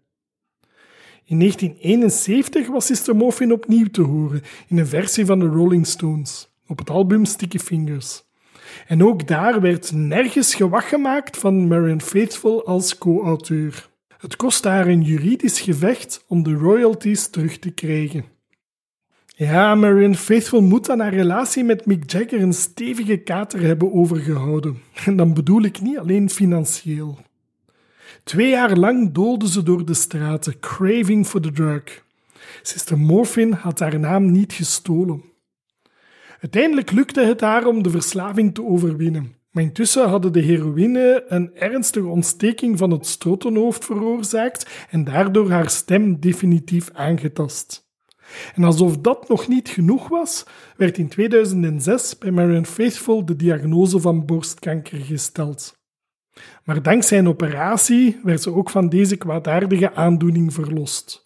[1.26, 6.50] In 1971 was Sister Morphine opnieuw te horen in een versie van de Rolling Stones
[6.68, 8.24] op het album Sticky Fingers.
[8.88, 13.90] En ook daar werd nergens gewacht gemaakt van Marion Faithful als co-auteur.
[14.18, 18.37] Het kostte haar een juridisch gevecht om de royalties terug te krijgen.
[19.40, 24.78] Ja, Marion Faithful moet aan haar relatie met Mick Jagger een stevige kater hebben overgehouden.
[25.06, 27.18] En dan bedoel ik niet alleen financieel.
[28.24, 32.04] Twee jaar lang doolde ze door de straten, craving for the drug.
[32.62, 35.24] Sister Morphine had haar naam niet gestolen.
[36.42, 41.56] Uiteindelijk lukte het haar om de verslaving te overwinnen, Maar intussen hadden de heroïne een
[41.56, 47.87] ernstige ontsteking van het stotenhoofd veroorzaakt en daardoor haar stem definitief aangetast.
[48.56, 50.46] En alsof dat nog niet genoeg was,
[50.78, 55.76] werd in 2006 bij Marion Faithfull de diagnose van borstkanker gesteld.
[56.64, 61.26] Maar dankzij een operatie werd ze ook van deze kwaadaardige aandoening verlost.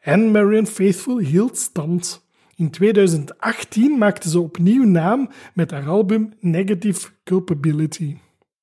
[0.00, 2.26] En Marion Faithfull hield stand.
[2.54, 8.16] In 2018 maakte ze opnieuw naam met haar album Negative Culpability.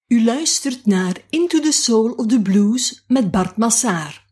[0.08, 4.25] U luistert naar Into the Soul of the Blues met Bart Massaar.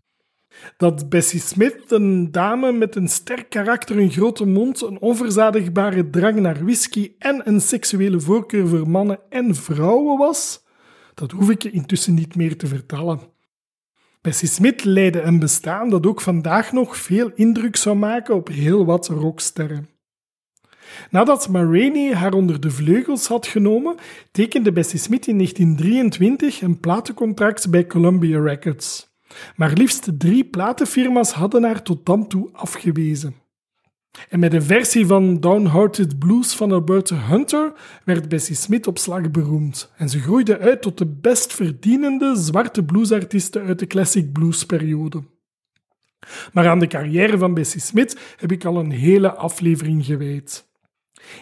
[0.77, 6.39] Dat Bessie Smith een dame met een sterk karakter, een grote mond, een onverzadigbare drang
[6.39, 10.63] naar whisky en een seksuele voorkeur voor mannen en vrouwen was,
[11.13, 13.19] dat hoef ik je intussen niet meer te vertellen.
[14.21, 18.85] Bessie Smith leidde een bestaan dat ook vandaag nog veel indruk zou maken op heel
[18.85, 19.89] wat rocksterren.
[21.09, 23.95] Nadat Ma Rainey haar onder de vleugels had genomen,
[24.31, 29.12] tekende Bessie Smith in 1923 een platencontract bij Columbia Records.
[29.55, 33.35] Maar liefst drie platenfirma's hadden haar tot dan toe afgewezen.
[34.29, 37.73] En met een versie van Downhearted Blues van Alberta Hunter
[38.05, 39.91] werd Bessie Smith op slag beroemd.
[39.97, 45.23] En ze groeide uit tot de best verdienende zwarte bluesartiste uit de classic bluesperiode.
[46.53, 50.71] Maar aan de carrière van Bessie Smith heb ik al een hele aflevering gewijd.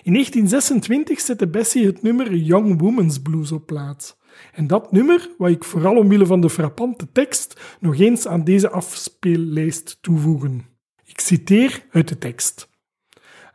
[0.03, 4.17] In 1926 zette Bessie het nummer Young Woman's Blues op plaat.
[4.53, 8.69] En dat nummer wou ik vooral omwille van de frappante tekst nog eens aan deze
[8.69, 10.65] afspeellijst toevoegen.
[11.05, 12.69] Ik citeer uit de tekst.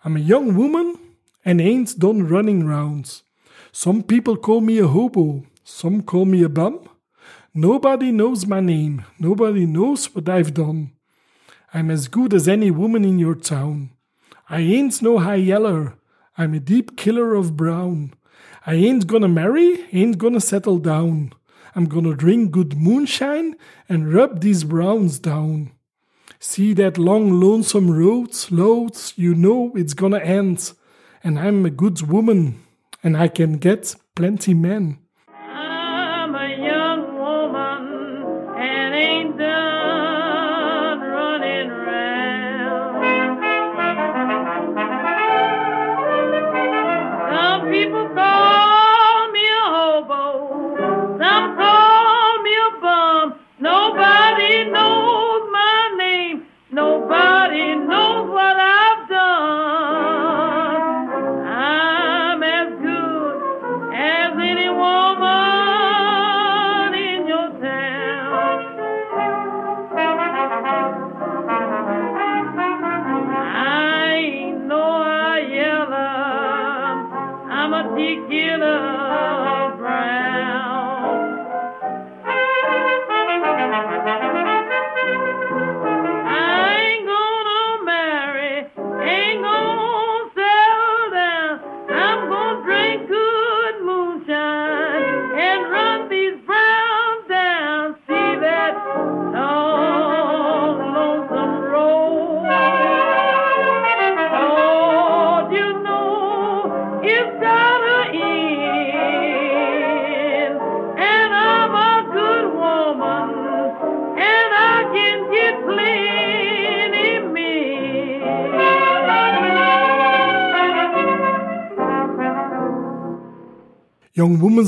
[0.05, 0.97] I'm a young woman
[1.43, 3.25] and ain't done running rounds.
[3.71, 6.79] Some people call me a hobo, some call me a bum.
[7.53, 10.91] Nobody knows my name, nobody knows what I've done.
[11.73, 13.91] I'm as good as any woman in your town.
[14.49, 15.99] I ain't no high yeller,
[16.39, 18.13] I'm a deep killer of brown.
[18.69, 21.33] I ain't gonna marry, ain't gonna settle down.
[21.77, 23.55] I'm gonna drink good moonshine
[23.89, 25.71] and rub these browns down.
[26.41, 30.73] See that long lonesome road, loads, you know it's gonna end.
[31.23, 32.61] And I'm a good woman,
[33.05, 34.99] and I can get plenty men.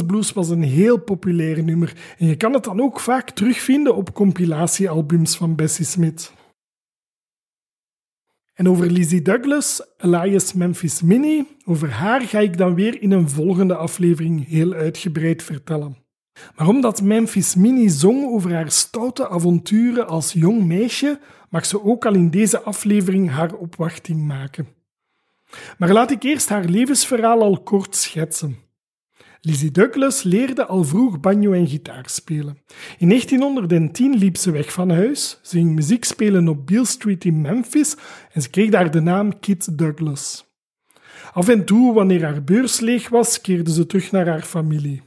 [0.08, 4.14] Blues was een heel populair nummer en je kan het dan ook vaak terugvinden op
[4.14, 6.32] compilatiealbums van Bessie Smith.
[8.54, 13.28] En over Lizzie Douglas, Elias Memphis Minnie, over haar ga ik dan weer in een
[13.28, 15.96] volgende aflevering heel uitgebreid vertellen.
[16.56, 22.06] Maar omdat Memphis Minnie zong over haar stoute avonturen als jong meisje, mag ze ook
[22.06, 24.68] al in deze aflevering haar opwachting maken.
[25.78, 28.67] Maar laat ik eerst haar levensverhaal al kort schetsen.
[29.40, 32.58] Lizzie Douglas leerde al vroeg banjo en gitaar spelen.
[32.98, 37.40] In 1910 liep ze weg van huis, ze ging muziek spelen op Beale Street in
[37.40, 37.96] Memphis
[38.32, 40.46] en ze kreeg daar de naam Kit Douglas.
[41.32, 45.02] Af en toe, wanneer haar beurs leeg was, keerde ze terug naar haar familie.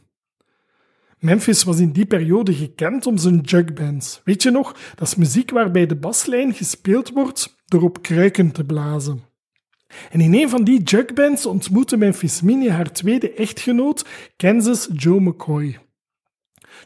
[1.19, 4.21] Memphis was in die periode gekend om zijn jugbands.
[4.23, 4.75] Weet je nog?
[4.95, 9.30] Dat is muziek waarbij de baslijn gespeeld wordt door op kruiken te blazen.
[10.11, 15.79] En in een van die jugbands ontmoette Memphis Minnie haar tweede echtgenoot, Kansas Joe McCoy.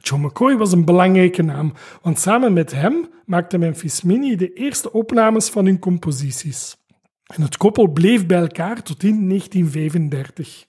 [0.02, 4.92] Joe McCoy was een belangrijke naam, want samen met hem maakte Memphis Minnie de eerste
[4.92, 6.76] opnames van hun composities.
[7.26, 10.66] En het koppel bleef bij elkaar tot in 1935.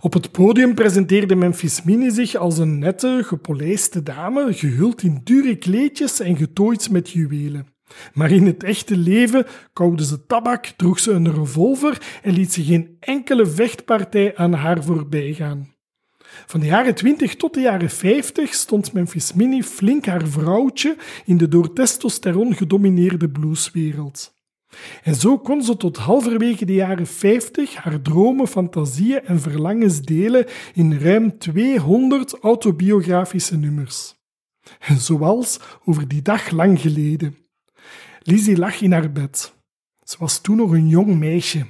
[0.00, 5.56] Op het podium presenteerde Memphis Minnie zich als een nette, gepolijste dame, gehuld in dure
[5.56, 7.66] kleedjes en getooid met juwelen.
[8.14, 12.64] Maar in het echte leven kauwde ze tabak, droeg ze een revolver en liet ze
[12.64, 15.76] geen enkele vechtpartij aan haar voorbij gaan.
[16.46, 21.36] Van de jaren 20 tot de jaren 50 stond Memphis Minnie flink haar vrouwtje in
[21.36, 24.36] de door testosteron gedomineerde blueswereld.
[25.02, 30.46] En zo kon ze tot halverwege de jaren 50 haar dromen, fantasieën en verlangens delen
[30.74, 34.16] in ruim 200 autobiografische nummers.
[34.98, 37.47] Zoals over die dag lang geleden.
[38.28, 39.54] Lizzie lag in haar bed.
[40.04, 41.66] Ze was toen nog een jong meisje.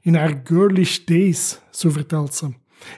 [0.00, 2.48] In haar girlish days, zo vertelt ze.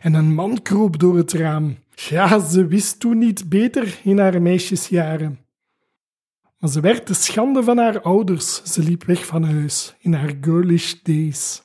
[0.00, 1.76] En een man kroop door het raam.
[1.94, 5.38] Ja, ze wist toen niet beter in haar meisjesjaren.
[6.58, 8.62] Maar ze werd de schande van haar ouders.
[8.62, 11.62] Ze liep weg van huis in haar girlish days.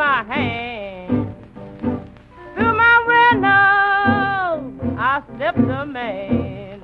[0.00, 1.34] My hand.
[2.54, 6.80] Through my window, I slipped a man.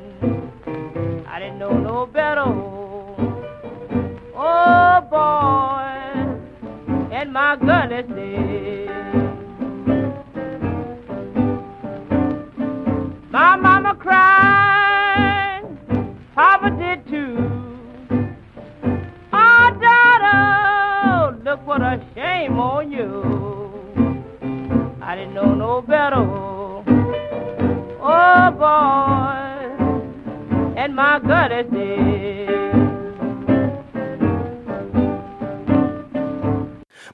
[1.26, 2.44] I didn't know no better.
[4.36, 5.94] Oh boy,
[7.10, 8.85] and my goodness days.
[8.85, 8.85] My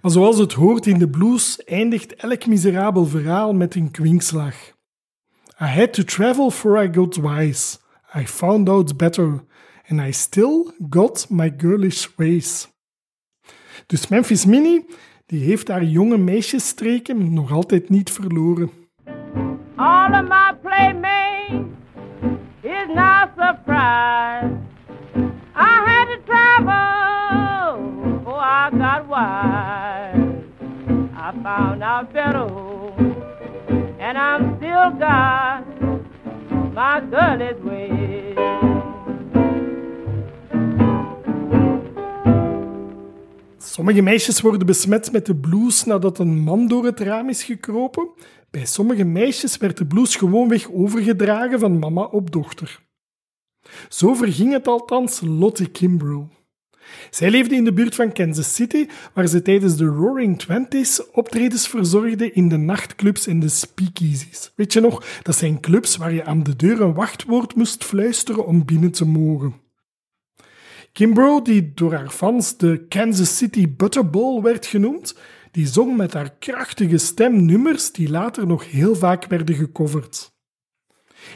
[0.03, 4.55] Maar zoals het hoort in de blues, eindigt elk miserabel verhaal met een kwinkslag.
[5.61, 7.78] I had to travel for I got wise.
[8.14, 9.44] I found out better.
[9.88, 12.68] And I still got my girlish ways.
[13.86, 14.86] Dus Memphis Minnie,
[15.26, 18.70] die heeft haar jonge meisjesstreken nog altijd niet verloren.
[19.76, 21.66] All of my playmates
[22.61, 24.57] is not surprised.
[25.55, 27.22] I had to travel
[28.55, 30.44] I got wise.
[31.16, 32.48] I found out better,
[33.98, 35.64] and I'm still got
[36.74, 37.00] my.
[43.59, 48.09] Sommige meisjes worden besmet met de blues nadat een man door het raam is gekropen.
[48.50, 52.80] Bij sommige meisjes werd de blues gewoonweg overgedragen van mama op dochter.
[53.88, 56.41] Zo verging het althans Lottie Kimbrough.
[57.11, 61.68] Zij leefde in de buurt van Kansas City, waar ze tijdens de Roaring Twenties optredens
[61.68, 64.53] verzorgde in de nachtclubs en de speakeasies.
[64.57, 68.47] Weet je nog, dat zijn clubs waar je aan de deur een wachtwoord moest fluisteren
[68.47, 69.55] om binnen te mogen.
[70.93, 75.18] Kimbrough, die door haar fans de Kansas City Butterball werd genoemd,
[75.51, 80.33] die zong met haar krachtige stem nummers die later nog heel vaak werden gecoverd.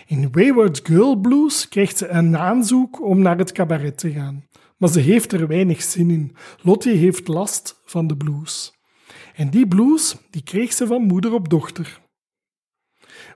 [0.07, 4.45] In Wayward Girl Blues krijgt ze een aanzoek om naar het cabaret te gaan,
[4.77, 6.37] maar ze heeft er weinig zin in.
[6.63, 8.73] Lottie heeft last van de blues.
[9.35, 12.01] En die blues die kreeg ze van moeder op dochter.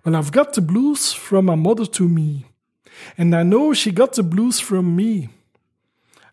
[0.02, 2.44] Well, I've got the blues from my mother to me,
[3.16, 5.28] and I know she got the blues from me.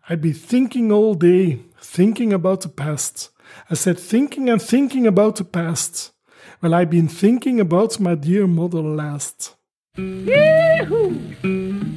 [0.08, 3.32] I'd be thinking all day, thinking about the past.
[3.70, 6.12] I said thinking and thinking about the past.
[6.60, 9.56] Well, I've been thinking about my dear mother last.
[9.96, 11.14] Yee-hoo!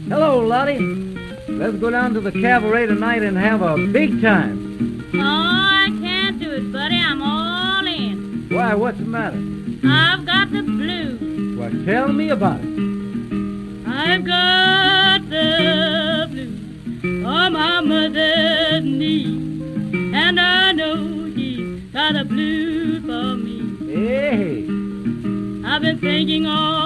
[0.09, 1.20] Hello, Lottie.
[1.61, 5.05] Let's go down to the cabaret tonight and have a big time.
[5.13, 6.95] Oh, I can't do it, buddy.
[6.95, 8.47] I'm all in.
[8.49, 9.37] Why, what's the matter?
[9.85, 11.59] I've got the blues.
[11.59, 13.85] Well, tell me about it.
[13.87, 19.61] I've got the blues on my mother's knee.
[20.15, 23.93] And I know she's got a blues for me.
[23.93, 24.63] Hey,
[25.63, 26.80] I've been thinking all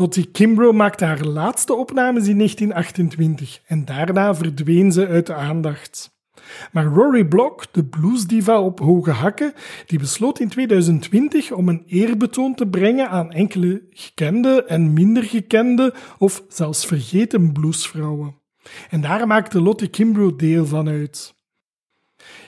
[0.00, 6.16] Lottie Kimbrough maakte haar laatste opnames in 1928 en daarna verdween ze uit de aandacht.
[6.72, 9.52] Maar Rory Block, de bluesdiva op hoge hakken,
[9.86, 15.94] die besloot in 2020 om een eerbetoon te brengen aan enkele gekende en minder gekende
[16.18, 18.34] of zelfs vergeten bluesvrouwen.
[18.90, 21.34] En daar maakte Lottie Kimbrough deel van uit.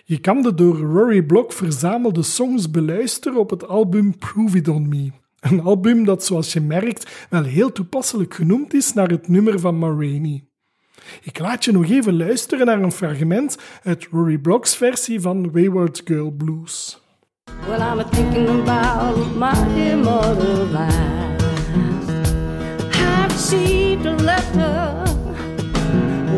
[0.04, 4.88] Je kan de door Rory Block verzamelde songs beluisteren op het album Prove It On
[4.88, 5.10] Me.
[5.40, 9.78] Een album dat, zoals je merkt, wel heel toepasselijk genoemd is naar het nummer van
[9.78, 9.96] Ma.
[11.22, 16.02] Ik laat je nog even luisteren naar een fragment uit Rory Block's versie van Wayward
[16.04, 17.00] Girl Blues.
[17.66, 21.42] Well, I'm thinking about my mother last.
[22.94, 25.02] I received a letter.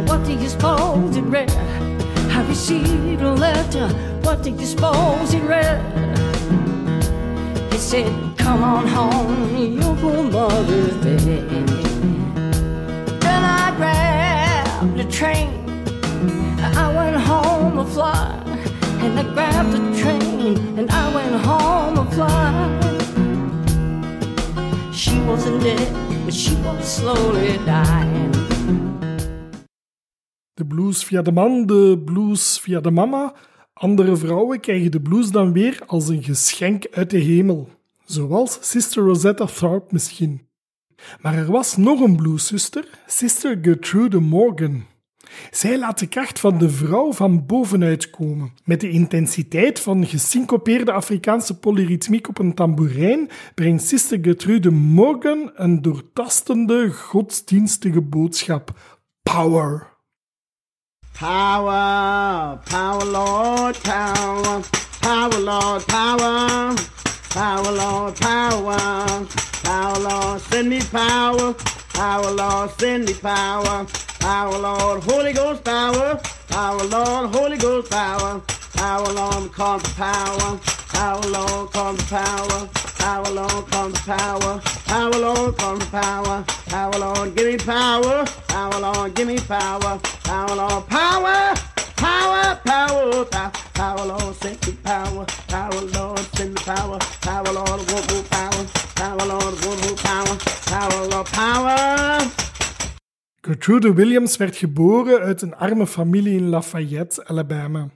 [0.04, 1.50] What do you suppose it read?
[2.30, 3.88] I received a letter.
[4.22, 6.21] What do you suppose it read?
[7.92, 11.68] Said, Come on home, your poor mother's dead.
[13.20, 15.50] Then I grabbed the train.
[16.58, 18.32] I went home a fly.
[19.02, 22.52] And I grabbed the train and I went home a fly.
[24.94, 25.92] She wasn't dead,
[26.24, 28.32] but she was slowly dying.
[30.54, 33.34] De blues via de man, de blues via de mama.
[33.72, 37.80] Andere vrouwen krijgen de blues dan weer als een geschenk uit de hemel.
[38.12, 40.48] Zoals Sister Rosetta Tharpe misschien.
[41.20, 44.84] Maar er was nog een blueszuster, Sister Gertrude Morgan.
[45.50, 48.52] Zij laat de kracht van de vrouw van bovenuit komen.
[48.64, 55.82] Met de intensiteit van gesyncopeerde Afrikaanse polyritmiek op een tamboerijn brengt Sister Gertrude Morgan een
[55.82, 58.72] doortastende godsdienstige boodschap.
[59.22, 59.90] Power.
[61.18, 64.60] Power, power, Lord, power,
[65.00, 66.74] power, Lord, power,
[67.32, 69.26] power, Lord, power,
[69.64, 71.54] power, Lord, send me power,
[71.94, 73.86] power, Lord, send me power,
[74.20, 78.42] power, Lord, Holy Ghost power, power, Lord, Holy Ghost power,
[78.74, 80.58] power, Lord, come to power,
[80.88, 82.68] power, Lord, come to power,
[82.98, 88.26] power, Lord, come to power, power, Lord, come to power, power, Lord, give me power,
[88.48, 91.54] power, Lord, give me power, power, Lord, power,
[91.96, 93.52] power, power, power,
[93.82, 98.64] power, Lord, send me power, power, Lord, send me power, power, Lord, more power,
[98.94, 100.36] power, Lord, more power,
[100.70, 102.30] power, power.
[103.40, 107.90] Gertrude Williams werd geboren uit een arme familie in Lafayette, Alabama.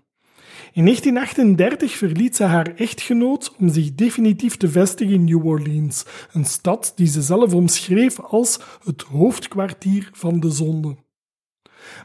[0.73, 6.45] In 1938 verliet ze haar echtgenoot om zich definitief te vestigen in New Orleans, een
[6.45, 10.97] stad die ze zelf omschreef als het hoofdkwartier van de zonde.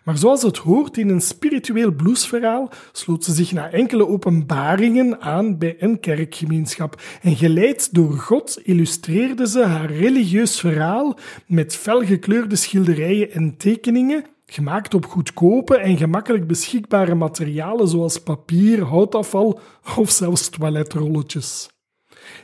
[0.03, 5.57] Maar zoals het hoort in een spiritueel bluesverhaal, sloot ze zich na enkele openbaringen aan
[5.57, 7.01] bij een kerkgemeenschap.
[7.21, 14.93] En geleid door God illustreerde ze haar religieus verhaal met felgekleurde schilderijen en tekeningen, gemaakt
[14.93, 19.59] op goedkope en gemakkelijk beschikbare materialen zoals papier, houtafval
[19.97, 21.69] of zelfs toiletrolletjes.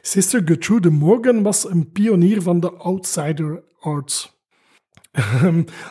[0.02, 4.36] Sister Gertrude Morgan was een pionier van de outsider art.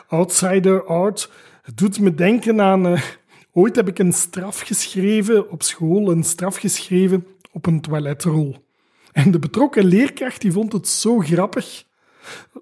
[0.07, 1.29] outsider art
[1.67, 2.87] het doet me denken aan.
[2.87, 3.01] eh,
[3.51, 8.55] ooit heb ik een straf geschreven op school, een straf geschreven op een toiletrol.
[9.11, 11.83] En de betrokken leerkracht die vond het zo grappig.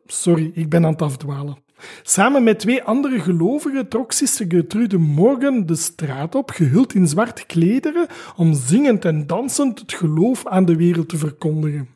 [0.06, 1.58] Sorry, ik ben aan het afdwalen.
[2.04, 7.46] Samen met twee andere gelovigen trok zuster Gertrude Morgan de straat op, gehuld in zwarte
[7.46, 11.95] klederen, om zingend en dansend het geloof aan de wereld te verkondigen.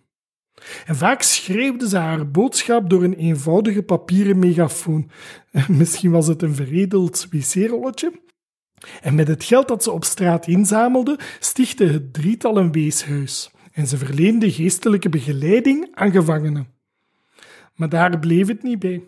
[0.86, 5.10] En vaak schreeuwde ze haar boodschap door een eenvoudige papieren megafoon.
[5.68, 8.12] Misschien was het een veredeld wc-rolletje.
[9.02, 13.52] En met het geld dat ze op straat inzamelde, stichtte het drietal een weeshuis.
[13.72, 16.68] En ze verleende geestelijke begeleiding aan gevangenen.
[17.76, 19.04] Maar daar bleef het niet bij.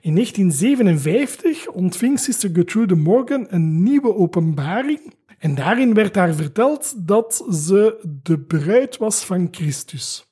[0.00, 7.44] In 1957 ontving Sister Gertrude Morgan een nieuwe openbaring en daarin werd haar verteld dat
[7.50, 10.27] ze de bruid was van Christus.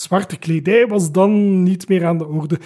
[0.00, 2.58] Zwarte kledij was dan niet meer aan de orde,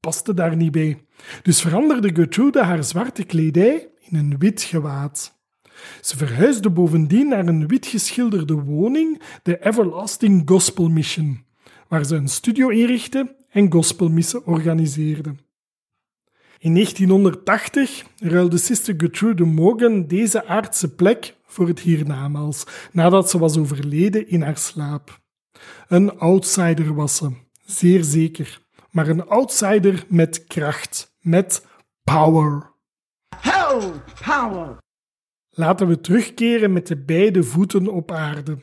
[0.00, 0.98] paste daar niet bij.
[1.42, 5.40] Dus veranderde Gertrude haar zwarte kledij in een wit gewaad.
[6.00, 11.44] Ze verhuisde bovendien naar een wit geschilderde woning, de Everlasting Gospel Mission,
[11.88, 15.34] waar ze een studio inrichtte en gospelmissen organiseerde.
[16.58, 23.56] In 1980 ruilde Sister Gertrude Morgan deze aardse plek voor het hiernamaals, nadat ze was
[23.56, 25.21] overleden in haar slaap.
[25.88, 27.30] Een outsider was ze,
[27.64, 28.60] zeer zeker,
[28.90, 31.66] maar een outsider met kracht, met
[32.04, 32.70] power.
[33.40, 33.92] Ho,
[34.24, 34.78] power.
[35.50, 38.58] Laten we terugkeren met de beide voeten op aarde.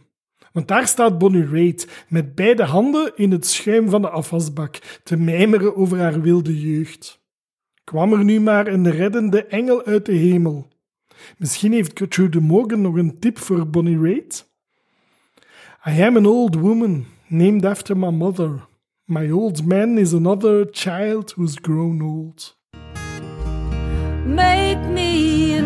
[0.52, 5.18] Want daar staat Bonnie Raitt met beide handen in het schuim van de afwasbak te
[5.18, 7.22] mijmeren over haar wilde jeugd.
[7.84, 10.68] Kwam er nu maar een reddende engel uit de hemel?
[11.38, 14.49] Misschien heeft Gertrude Morgan nog een tip voor Bonnie Raitt?
[15.86, 18.64] I am an old woman, named after my mother.
[19.08, 22.54] My old man is another child who's grown old.
[24.26, 25.59] Make me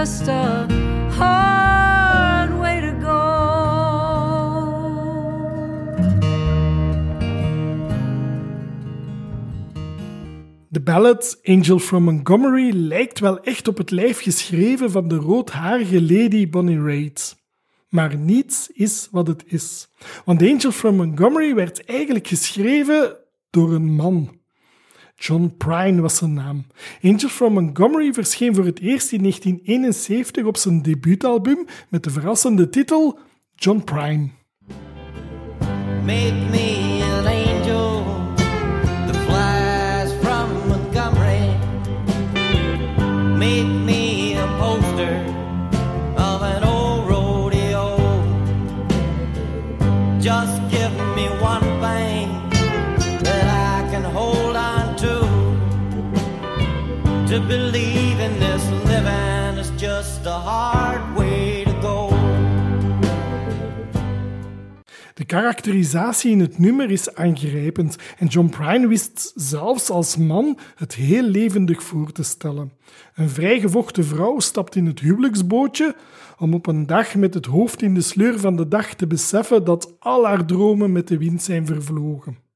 [0.00, 0.66] just a
[1.18, 3.20] hard way to go.
[10.68, 16.02] De ballad Angel from Montgomery lijkt wel echt op het lijf geschreven van de roodharige
[16.02, 17.36] Lady Bonnie Raitt.
[17.88, 19.88] Maar niets is wat het is.
[20.24, 23.16] Want Angel from Montgomery werd eigenlijk geschreven
[23.50, 24.39] door een man.
[25.22, 26.66] John Prine was zijn naam.
[27.02, 32.68] Angel from Montgomery verscheen voor het eerst in 1971 op zijn debuutalbum met de verrassende
[32.68, 33.18] titel
[33.54, 34.28] John Prine.
[36.04, 38.04] Make me an angel
[39.06, 41.56] that flies from Montgomery.
[43.38, 43.79] Make
[57.30, 62.08] To believe in this living is just a hard way to go.
[65.14, 70.94] De karakterisatie in het nummer is aangrijpend en John Prine wist zelfs als man het
[70.94, 72.72] heel levendig voor te stellen.
[73.14, 75.96] Een vrijgevochten vrouw stapt in het huwelijksbootje
[76.38, 79.64] om op een dag met het hoofd in de sleur van de dag te beseffen
[79.64, 82.49] dat al haar dromen met de wind zijn vervlogen.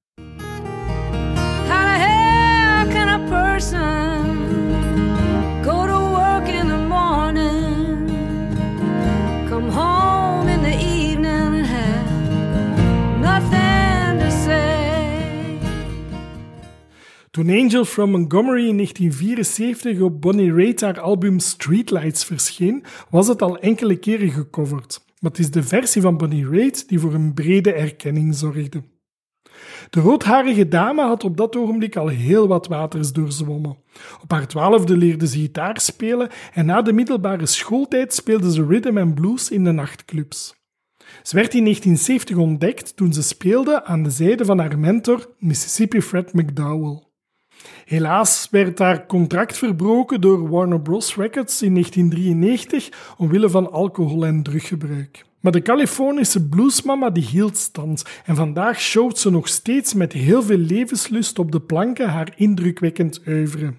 [17.34, 23.42] Toen Angel from Montgomery in 1974 op Bonnie Raitt haar album Streetlights verscheen, was het
[23.42, 25.04] al enkele keren gecoverd.
[25.20, 28.82] Maar het is de versie van Bonnie Raitt die voor een brede erkenning zorgde.
[29.90, 33.78] De roodharige dame had op dat ogenblik al heel wat waters doorzwommen.
[34.22, 38.98] Op haar twaalfde leerde ze gitaar spelen en na de middelbare schooltijd speelde ze rhythm
[38.98, 40.54] and blues in de nachtclubs.
[41.22, 46.02] Ze werd in 1970 ontdekt toen ze speelde aan de zijde van haar mentor Mississippi
[46.02, 47.12] Fred McDowell.
[47.84, 51.16] Helaas werd haar contract verbroken door Warner Bros.
[51.16, 55.24] Records in 1993 omwille van alcohol- en druggebruik.
[55.40, 60.42] Maar de Californische bluesmama die hield stand en vandaag showt ze nog steeds met heel
[60.42, 63.74] veel levenslust op de planken haar indrukwekkend oeuvre.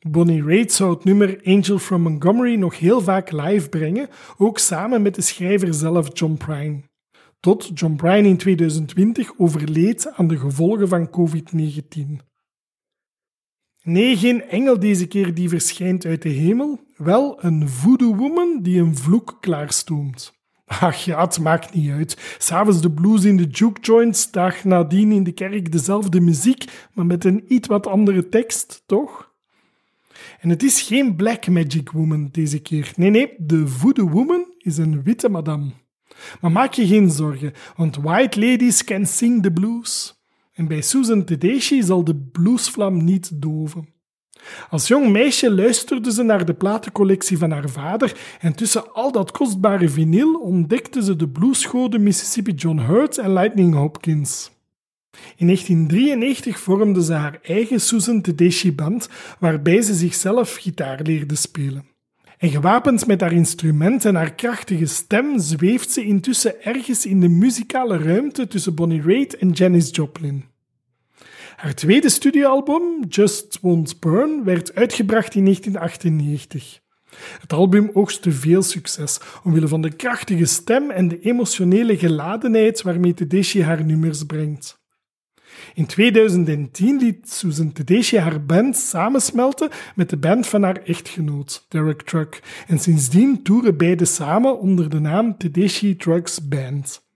[0.00, 5.02] Bonnie Raitt zou het nummer Angel from Montgomery nog heel vaak live brengen, ook samen
[5.02, 6.80] met de schrijver zelf John Prine.
[7.40, 12.27] Tot John Prine in 2020 overleed aan de gevolgen van COVID-19.
[13.88, 18.80] Nee, geen engel deze keer die verschijnt uit de hemel, wel een voodoo woman die
[18.80, 20.32] een vloek klaarstoomt.
[20.66, 22.36] Ach ja, het maakt niet uit.
[22.38, 26.64] S'avonds de blues in de juke joints, dag nadien in de kerk dezelfde muziek,
[26.94, 29.32] maar met een iets wat andere tekst, toch?
[30.40, 32.92] En het is geen Black Magic Woman deze keer.
[32.96, 35.70] Nee, nee, de Voodoo Woman is een witte madame.
[36.40, 40.17] Maar maak je geen zorgen, want white ladies can sing the blues.
[40.58, 43.88] En bij Susan Tedeschi zal de bluesvlam niet doven.
[44.70, 49.30] Als jong meisje luisterde ze naar de platencollectie van haar vader en tussen al dat
[49.30, 54.50] kostbare vinyl ontdekte ze de bluesgoden Mississippi John Hurt en Lightning Hopkins.
[55.36, 61.87] In 1993 vormde ze haar eigen Susan Tedeschi band, waarbij ze zichzelf gitaar leerde spelen.
[62.38, 67.28] En gewapend met haar instrument en haar krachtige stem zweeft ze intussen ergens in de
[67.28, 70.44] muzikale ruimte tussen Bonnie Raitt en Janis Joplin.
[71.56, 76.80] Haar tweede studioalbum, Just Won't Burn, werd uitgebracht in 1998.
[77.40, 83.14] Het album oogste veel succes, omwille van de krachtige stem en de emotionele geladenheid waarmee
[83.14, 84.77] Tedeschi haar nummers brengt.
[85.74, 92.02] In 2010 liet Susan Tedeschi haar band samensmelten met de band van haar echtgenoot, Derek
[92.02, 97.06] Truck, en sindsdien toeren beide samen onder de naam Tedeschi Trucks Band.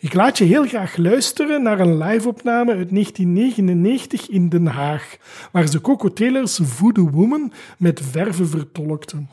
[0.00, 5.16] Ik laat je heel graag luisteren naar een live-opname uit 1999 in Den Haag,
[5.52, 9.28] waar ze Coco Taylor's Voodoo Woman met verve vertolkten.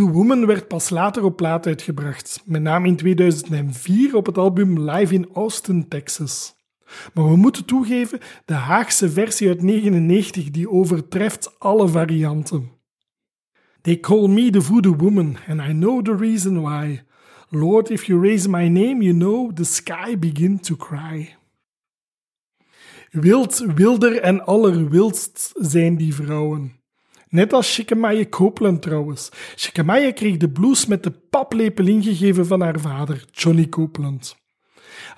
[0.00, 4.90] Voodoo Woman werd pas later op plaat uitgebracht, met name in 2004 op het album
[4.90, 6.54] Live in Austin, Texas.
[7.14, 12.70] Maar we moeten toegeven, de Haagse versie uit 99 die overtreft alle varianten.
[13.82, 17.02] They call me the voodoo woman, and I know the reason why.
[17.48, 21.36] Lord, if you raise my name, you know the sky begin to cry.
[23.10, 26.79] Wild, wilder en allerwildst zijn die vrouwen.
[27.30, 29.28] Net als Chickamauga Copeland trouwens.
[29.56, 34.36] Chickamauga kreeg de blues met de paplepel ingegeven van haar vader, Johnny Copeland.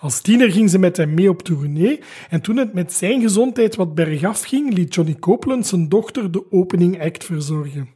[0.01, 3.77] Als tiener ging ze met hem mee op tournee en toen het met zijn gezondheid
[3.77, 7.89] wat bergaf ging, liet Johnny Copeland zijn dochter de opening act verzorgen.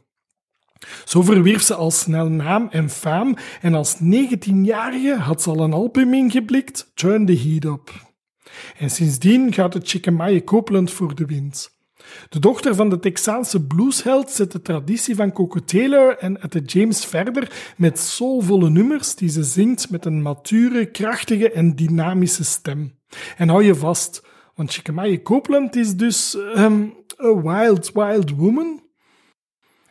[1.05, 5.73] Zo verwierf ze al snel naam en faam en als 19-jarige had ze al een
[5.73, 7.91] album ingeblikt, Turn the Heat Up.
[8.77, 11.76] En sindsdien gaat het Chickamauga Copeland voor de wind.
[12.29, 17.05] De dochter van de Texaanse bluesheld zet de traditie van Coco Taylor en Etta James
[17.05, 22.95] verder met soulvolle nummers die ze zingt met een mature, krachtige en dynamische stem.
[23.37, 24.23] En hou je vast,
[24.55, 26.93] want Chickamauga Copeland is dus um,
[27.23, 28.81] a wild, wild woman.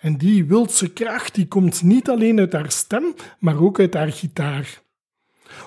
[0.00, 4.12] En die wildse kracht die komt niet alleen uit haar stem, maar ook uit haar
[4.12, 4.82] gitaar.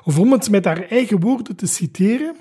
[0.03, 2.35] Of om het met haar eigen woorden te citeren: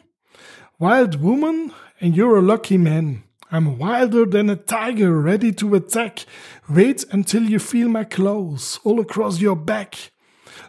[0.76, 3.22] Wild woman, and you're a lucky man.
[3.51, 6.26] I'm wilder than a tiger, ready to attack.
[6.68, 10.12] Wait until you feel my claws all across your back.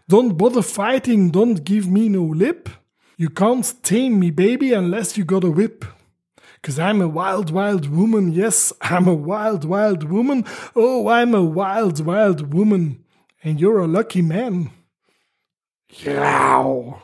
[0.07, 2.69] Don't bother fighting, don't give me no lip.
[3.17, 5.83] You can't tame me, baby, unless you got a whip.
[6.61, 8.31] Cause I'm a wild, wild woman.
[8.31, 10.45] Yes, I'm a wild, wild woman.
[10.75, 13.03] Oh, I'm a wild, wild woman.
[13.43, 14.71] And you're a lucky man.
[15.91, 16.99] Grauw.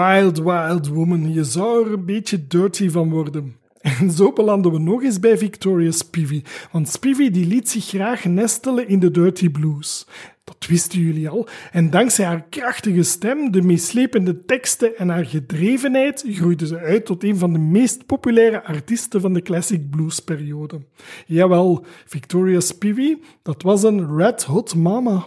[0.00, 3.56] Wild Wild Woman, je zou er een beetje dirty van worden.
[4.00, 8.24] En zo belanden we nog eens bij Victoria Spivey, want Spivey die liet zich graag
[8.24, 10.06] nestelen in de dirty blues.
[10.44, 11.48] Dat wisten jullie al.
[11.72, 17.24] En dankzij haar krachtige stem, de meeslepende teksten en haar gedrevenheid groeide ze uit tot
[17.24, 20.80] een van de meest populaire artiesten van de classic blues periode.
[21.26, 25.26] Jawel, Victoria Spivey, dat was een red hot mama.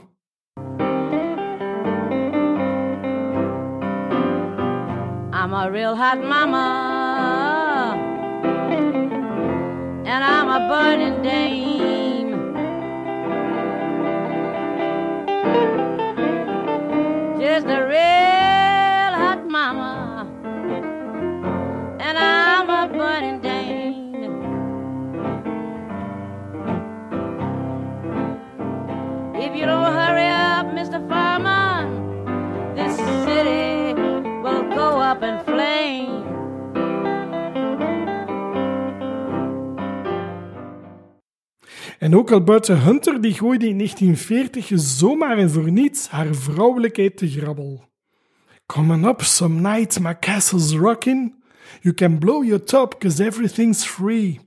[5.54, 7.94] I'm a real hot mama,
[10.04, 12.32] and I'm a burning dame.
[17.40, 20.28] Just a real hot mama,
[22.00, 24.42] and I'm a burning dame.
[29.36, 29.94] If you don't
[35.14, 36.32] up in flame.
[42.00, 47.30] En ook Alberta Hunter die gooide in 1940 zomaar en voor niets haar vrouwelijkheid te
[47.30, 47.84] grabbel.
[48.66, 51.44] Coming up some night my castle's rocking.
[51.82, 54.40] You can blow your top cause everything's free.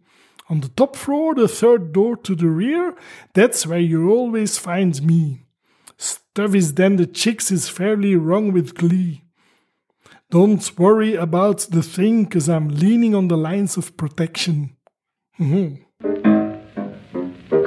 [0.46, 2.94] On the top floor, the third door to the rear,
[3.32, 5.46] that's where you always find me.
[5.96, 9.25] Stuff is then the chicks is fairly wrong with glee.
[10.30, 14.70] Don't worry about the thing cause I'm leaning on the lines of protection.
[15.38, 15.78] Mhm.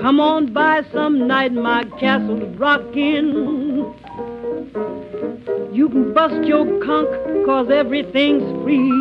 [0.01, 3.27] Come on by some night, my castle's rocking.
[5.71, 8.91] You can bust your conch, cause everything's free.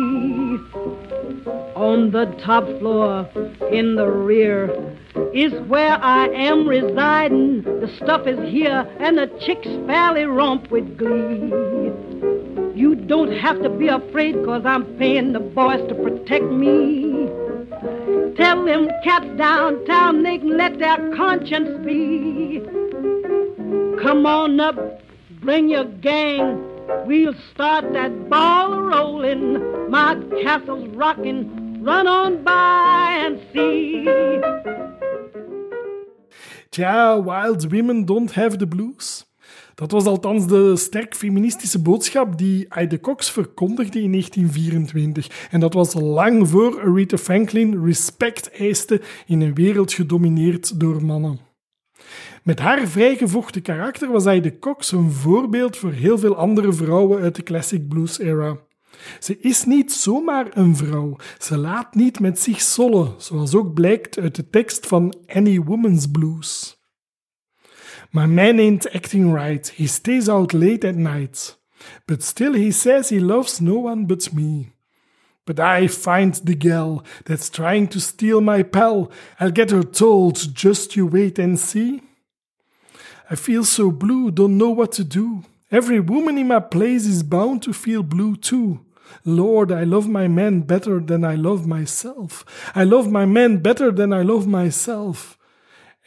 [1.75, 3.27] On the top floor,
[3.71, 4.69] in the rear,
[5.33, 7.63] is where I am residing.
[7.63, 11.51] The stuff is here, and the chicks fairly romp with glee.
[12.79, 17.27] You don't have to be afraid, cause I'm paying the boys to protect me.
[18.37, 22.61] Tell them cats downtown they can let their conscience be.
[24.01, 24.77] Come on up,
[25.41, 26.63] bring your gang.
[27.05, 29.91] We'll start that ball rolling.
[29.91, 31.83] My castle's rocking.
[31.83, 34.05] Run on by and see.
[36.71, 39.25] Tja, Wild Women Don't Have the Blues.
[39.79, 45.47] Dat was althans de sterk feministische boodschap die Ida Cox verkondigde in 1924.
[45.51, 51.39] En dat was lang voor Aretha Franklin respect eiste in een wereld gedomineerd door mannen.
[52.43, 57.35] Met haar vrijgevochten karakter was Ida Cox een voorbeeld voor heel veel andere vrouwen uit
[57.35, 58.57] de classic blues era.
[59.19, 61.15] Ze is niet zomaar een vrouw.
[61.37, 66.11] Ze laat niet met zich sollen, zoals ook blijkt uit de tekst van Any Woman's
[66.11, 66.78] Blues.
[68.11, 69.67] My man ain't acting right.
[69.67, 71.55] He stays out late at night.
[72.07, 74.71] But still he says he loves no one but me.
[75.45, 79.11] But I find the gal that's trying to steal my pal.
[79.39, 82.01] I'll get her told, just you wait and see.
[83.29, 85.43] I feel so blue, don't know what to do.
[85.71, 88.85] Every woman in my place is bound to feel blue too.
[89.23, 92.43] Lord, I love my man better than I love myself.
[92.75, 95.37] I love my man better than I love myself.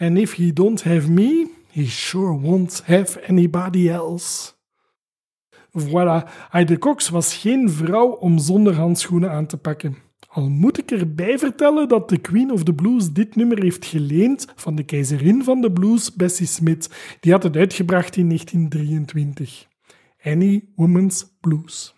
[0.01, 4.53] And if he don't have me, he sure won't have anybody else.
[5.73, 9.97] Voilà, Heide Cox was geen vrouw om zonder handschoenen aan te pakken.
[10.29, 14.47] Al moet ik erbij vertellen dat de Queen of the Blues dit nummer heeft geleend
[14.55, 16.91] van de keizerin van de blues, Bessie Smith.
[17.21, 19.67] Die had het uitgebracht in 1923.
[20.23, 21.95] Any Woman's Blues.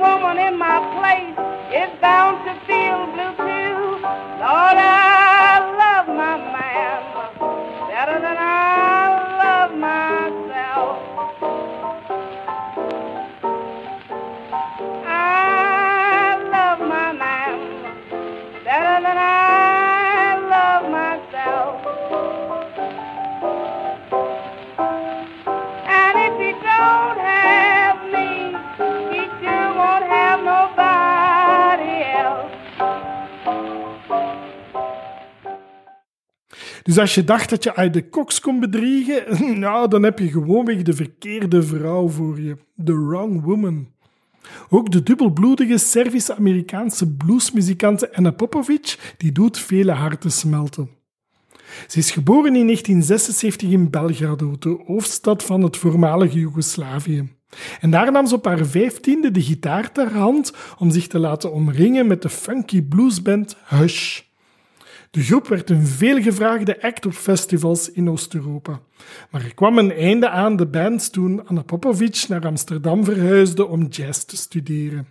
[0.00, 1.36] Woman in my place
[1.76, 4.00] is bound to feel blue too.
[4.40, 7.09] Lord, I love my man
[36.90, 39.24] Dus als je dacht dat je uit de Cox kon bedriegen,
[39.60, 42.56] nou, dan heb je gewoonweg de verkeerde vrouw voor je.
[42.84, 43.88] The wrong woman.
[44.68, 50.90] Ook de dubbelbloedige Servische-Amerikaanse bluesmuzikante Anna Popovic, die doet vele harten smelten.
[51.88, 57.28] Ze is geboren in 1976 in Belgrado, de hoofdstad van het voormalige Joegoslavië.
[57.80, 61.52] En daar nam ze op haar vijftiende de gitaar ter hand om zich te laten
[61.52, 64.20] omringen met de funky bluesband Hush.
[65.10, 68.80] De groep werd een veelgevraagde act op festivals in Oost-Europa.
[69.30, 73.86] Maar er kwam een einde aan de band toen Anna Popovic naar Amsterdam verhuisde om
[73.86, 75.06] jazz te studeren.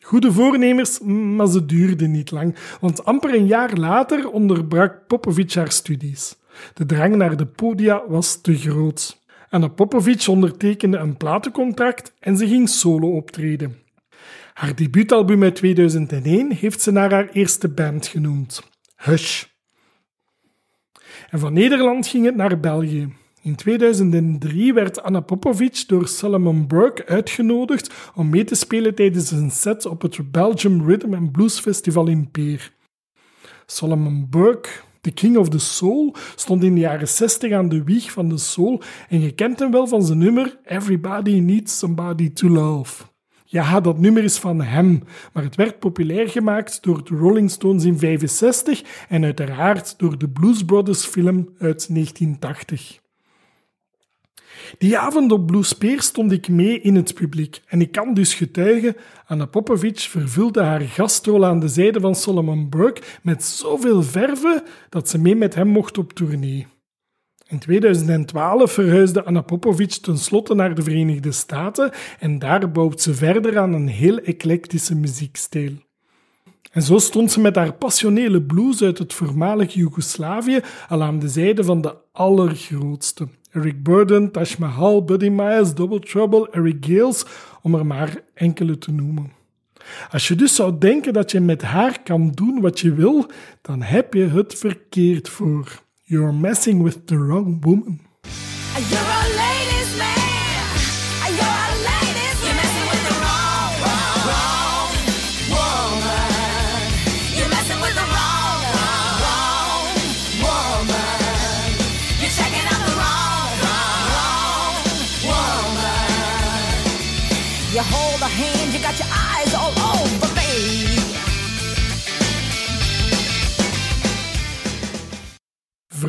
[0.00, 5.72] Goede voornemers, maar ze duurden niet lang, want amper een jaar later onderbrak Popovic haar
[5.72, 6.36] studies.
[6.74, 9.20] De drang naar de podia was te groot.
[9.50, 13.76] Anna Popovic ondertekende een platencontract en ze ging solo optreden.
[14.54, 18.71] Haar debuutalbum uit 2001 heeft ze naar haar eerste band genoemd.
[19.02, 19.44] Hush.
[21.30, 23.12] En van Nederland ging het naar België.
[23.42, 29.50] In 2003 werd Anna Popovic door Solomon Burke uitgenodigd om mee te spelen tijdens een
[29.50, 32.72] set op het Belgium Rhythm and Blues Festival in Peer.
[33.66, 34.68] Solomon Burke,
[35.00, 38.38] de King of the Soul, stond in de jaren 60 aan de wieg van de
[38.38, 43.11] soul en je kent hem wel van zijn nummer Everybody Needs Somebody to Love.
[43.52, 47.84] Ja, dat nummer is van hem, maar het werd populair gemaakt door de Rolling Stones
[47.84, 53.00] in 65 en uiteraard door de Blues Brothers film uit 1980.
[54.78, 58.34] Die avond op Blue Spear stond ik mee in het publiek en ik kan dus
[58.34, 58.96] getuigen,
[59.26, 65.08] Anna Popovic vervulde haar gastrol aan de zijde van Solomon Burke met zoveel verve dat
[65.08, 66.66] ze mee met hem mocht op tournee.
[67.52, 73.58] In 2012 verhuisde Anna Popovic tenslotte naar de Verenigde Staten en daar bouwt ze verder
[73.58, 75.72] aan een heel eclectische muziekstijl.
[76.70, 81.28] En zo stond ze met haar passionele blues uit het voormalig Joegoslavië al aan de
[81.28, 83.28] zijde van de allergrootste.
[83.50, 87.24] Eric Burden, Taj Mahal, Buddy Miles, Double Trouble, Eric Gales,
[87.62, 89.32] om er maar enkele te noemen.
[90.10, 93.26] Als je dus zou denken dat je met haar kan doen wat je wil,
[93.62, 95.81] dan heb je het verkeerd voor.
[96.12, 98.00] You're messing with the wrong woman.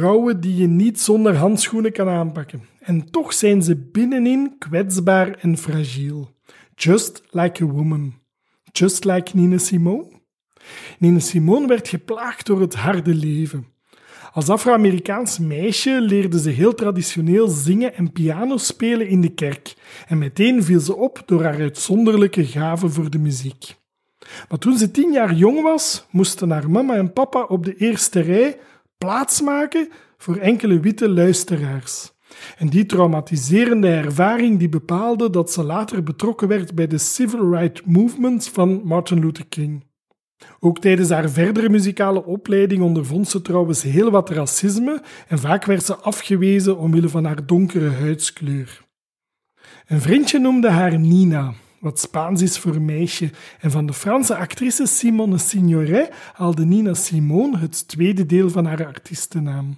[0.04, 2.62] Die je niet zonder handschoenen kan aanpakken.
[2.80, 6.36] En toch zijn ze binnenin kwetsbaar en fragiel.
[6.76, 8.14] Just like a woman.
[8.72, 10.12] just like Nina Simone?
[11.00, 13.68] Nina Simone werd geplaagd door het harde leven.
[14.34, 19.74] Als Afro-Amerikaans meisje leerde ze heel traditioneel zingen en piano spelen in de kerk
[20.08, 23.76] en meteen viel ze op door haar uitzonderlijke gave voor de muziek.
[24.50, 28.20] Maar toen ze tien jaar jong was, moesten haar mama en papa op de eerste
[28.20, 28.58] rij
[29.04, 32.12] plaatsmaken voor enkele witte luisteraars.
[32.58, 37.82] En die traumatiserende ervaring die bepaalde dat ze later betrokken werd bij de civil rights
[37.86, 39.84] movement van Martin Luther King.
[40.60, 45.84] Ook tijdens haar verdere muzikale opleiding ondervond ze trouwens heel wat racisme en vaak werd
[45.84, 48.86] ze afgewezen omwille van haar donkere huidskleur.
[49.86, 51.54] Een vriendje noemde haar Nina,
[51.84, 53.30] wat Spaans is voor meisje,
[53.60, 58.86] en van de Franse actrice Simone Signoret haalde Nina Simone het tweede deel van haar
[58.86, 59.76] artiestennaam.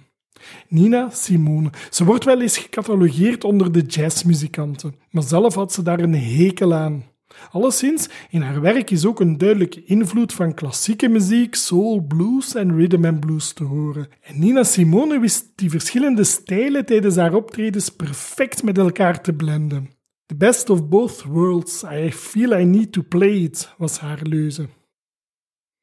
[0.68, 1.70] Nina Simone.
[1.90, 6.74] Ze wordt wel eens gecatalogeerd onder de jazzmuzikanten, maar zelf had ze daar een hekel
[6.74, 7.04] aan.
[7.50, 12.76] Alleszins, in haar werk is ook een duidelijke invloed van klassieke muziek, soul, blues en
[12.76, 14.08] rhythm and blues te horen.
[14.20, 19.95] En Nina Simone wist die verschillende stijlen tijdens haar optredens perfect met elkaar te blenden.
[20.26, 24.68] The best of both worlds, I feel I need to play it, was haar leuze.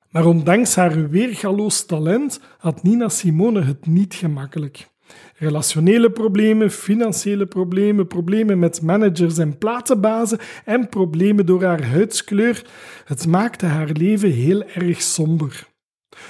[0.09, 4.91] Maar ondanks haar weergaloos talent had Nina Simone het niet gemakkelijk.
[5.35, 12.65] Relationele problemen, financiële problemen, problemen met managers en platenbazen en problemen door haar huidskleur.
[13.05, 15.67] Het maakte haar leven heel erg somber.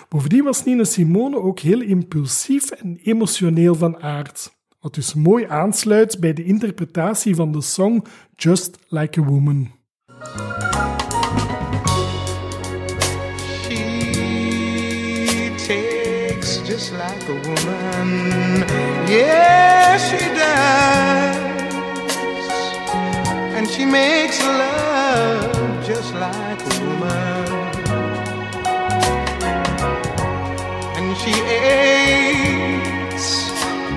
[0.09, 4.52] Bovendien was Nina Simone ook heel impulsief en emotioneel van aard.
[4.83, 8.05] Wat dus mooi aansluit bij de interpretatie van de song
[8.35, 9.71] Just Like a Woman.
[16.65, 18.09] Just like a woman.
[19.07, 21.75] Yes, she does.
[23.55, 27.47] And she makes love just like a woman.
[30.95, 32.22] And she aches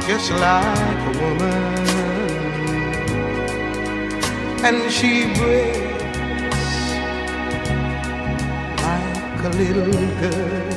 [0.06, 1.86] just like a woman.
[4.62, 6.76] And she breaks
[8.82, 10.76] like a little girl.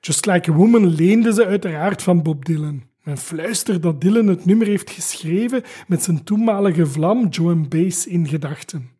[0.00, 2.82] Just Like a Woman leende ze uiteraard van Bob Dylan.
[3.02, 8.28] Men fluistert dat Dylan het nummer heeft geschreven met zijn toenmalige vlam Joan Baez in
[8.28, 8.90] gedachten.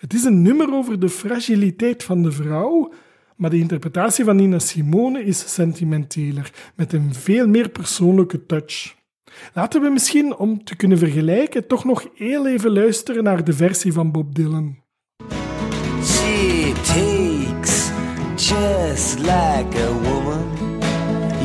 [0.00, 2.92] Het is een nummer over de fragiliteit van de vrouw,
[3.38, 8.94] maar de interpretatie van Nina Simone is sentimenteler, met een veel meer persoonlijke touch.
[9.54, 13.92] Laten we misschien, om te kunnen vergelijken, toch nog heel even luisteren naar de versie
[13.92, 14.76] van Bob Dylan.
[16.02, 17.90] She takes
[18.36, 20.46] just like a woman.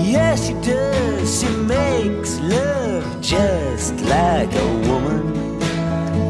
[0.05, 1.39] Yes, she does.
[1.39, 5.21] She makes love just like a woman.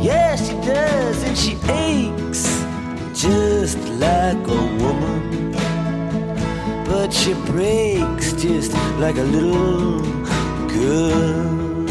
[0.01, 1.24] Yes, she does.
[1.28, 2.64] And she aches
[3.14, 5.32] just like a woman.
[6.93, 10.01] But she breaks just like a little
[10.67, 11.85] girl.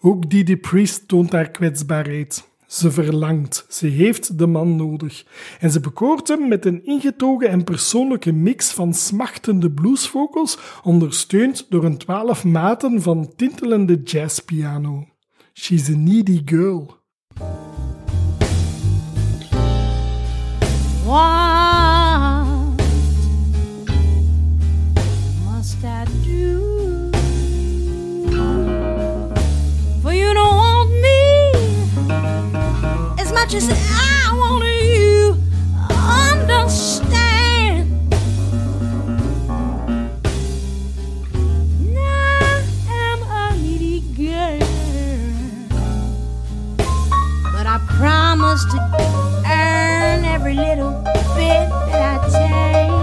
[0.00, 2.48] Ook Didi Priest toont haar kwetsbaarheid.
[2.66, 5.24] Ze verlangt, ze heeft de man nodig.
[5.60, 11.84] En ze bekoort hem met een ingetogen en persoonlijke mix van smachtende bluesvocals, ondersteund door
[11.84, 15.06] een twaalf maten van tintelende jazzpiano.
[15.52, 17.02] She's a needy girl.
[21.14, 21.22] What
[25.44, 27.12] must I do?
[30.02, 31.52] For you to want me
[33.22, 34.03] as much as I
[48.54, 48.78] promise to
[49.50, 50.92] earn every little
[51.34, 52.93] bit that I take.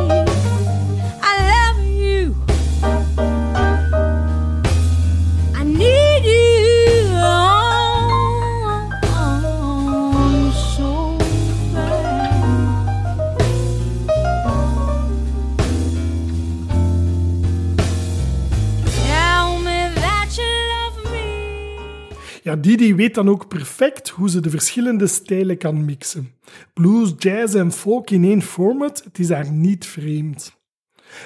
[22.43, 26.33] Ja, Didi weet dan ook perfect hoe ze de verschillende stijlen kan mixen.
[26.73, 30.59] Blues, jazz en folk in één format, het is haar niet vreemd.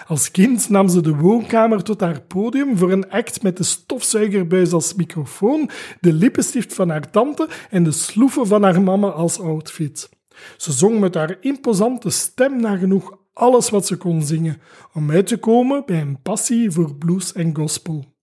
[0.08, 4.72] Als kind nam ze de woonkamer tot haar podium voor een act met de stofzuigerbuis
[4.72, 5.70] als microfoon,
[6.00, 10.10] de lippenstift van haar tante en de sloeven van haar mama als outfit.
[10.58, 14.62] Ze zong met haar imposante stem nagenoeg alles wat ze kon zingen,
[14.94, 18.15] om uit te komen bij een passie voor blues en gospel.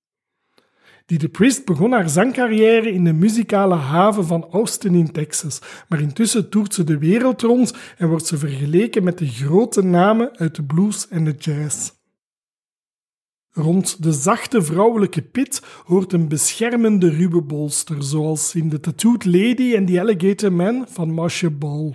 [1.13, 6.49] Didi Priest begon haar zangcarrière in de muzikale haven van Austin in Texas, maar intussen
[6.49, 10.63] toert ze de wereld rond en wordt ze vergeleken met de grote namen uit de
[10.63, 11.91] blues en de jazz.
[13.51, 19.75] Rond de zachte vrouwelijke pit hoort een beschermende ruwe bolster, zoals in The Tattooed Lady
[19.75, 21.95] en The Alligator Man van Marcia Ball.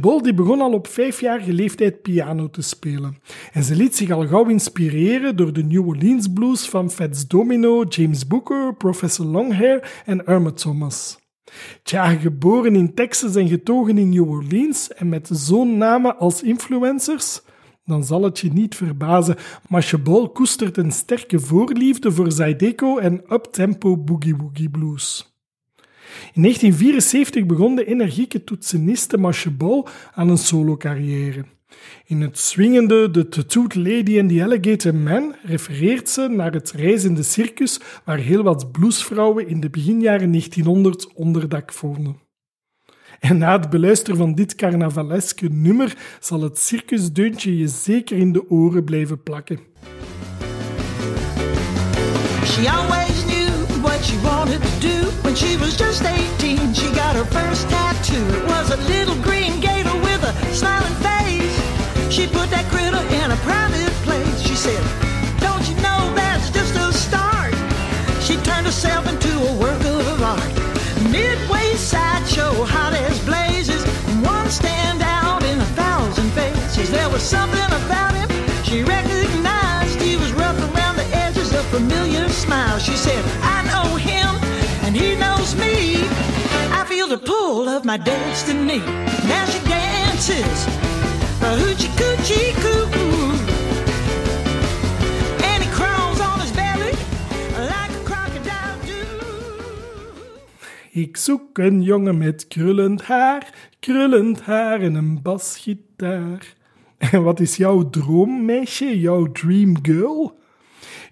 [0.00, 3.16] Ball die begon al op vijfjarige leeftijd piano te spelen.
[3.52, 7.84] En ze liet zich al gauw inspireren door de New Orleans blues van Fats Domino,
[7.88, 11.18] James Booker, Professor Longhair en Irma Thomas.
[11.82, 17.40] Tja, geboren in Texas en getogen in New Orleans en met zo'n namen als influencers,
[17.84, 19.36] dan zal het je niet verbazen.
[20.02, 25.31] Ball koestert een sterke voorliefde voor Zydeco en uptempo boogie-woogie blues.
[26.32, 29.84] In 1974 begon de energieke toetseniste Marcia Ball
[30.14, 31.44] aan een solo-carrière.
[32.06, 37.22] In het swingende The Tattooed Lady and the Alligator Man refereert ze naar het reizende
[37.22, 42.16] circus waar heel wat bluesvrouwen in de beginjaren 1900 onderdak vonden.
[43.20, 48.50] En na het beluisteren van dit carnavaleske nummer zal het circusdeuntje je zeker in de
[48.50, 49.58] oren blijven plakken.
[53.82, 55.10] What she wanted to do.
[55.22, 58.24] When she was just 18, she got her first tattoo.
[58.38, 61.56] It was a little green gator with a smiling face.
[62.12, 64.40] She put that critter in a private place.
[64.40, 64.82] She said,
[65.40, 67.54] Don't you know that's just a start?
[68.22, 70.52] She turned herself into a work of art.
[71.10, 73.82] Midway sideshow, hot as blazes.
[74.22, 76.90] One stand out in a thousand faces.
[76.90, 78.28] There was something about him
[78.72, 80.00] she recognized.
[80.00, 82.78] He was rough around the edges, a familiar smile.
[82.78, 83.22] She said,
[87.12, 88.78] the pull of my destiny.
[89.28, 90.66] Now she dances,
[91.46, 92.80] a hoochie coochie coo.
[96.28, 96.92] On his belly
[97.70, 98.78] like a crocodile.
[100.90, 106.54] Ik zoek een jongen met krullend haar, krullend haar en een basgitaar.
[106.98, 110.40] En wat is jouw droommeisje, jouw dream girl?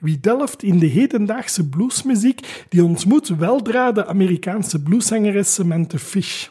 [0.01, 6.48] Wie delft in de hedendaagse bluesmuziek, die ontmoet weldra de Amerikaanse blueszangeres Samantha Fish.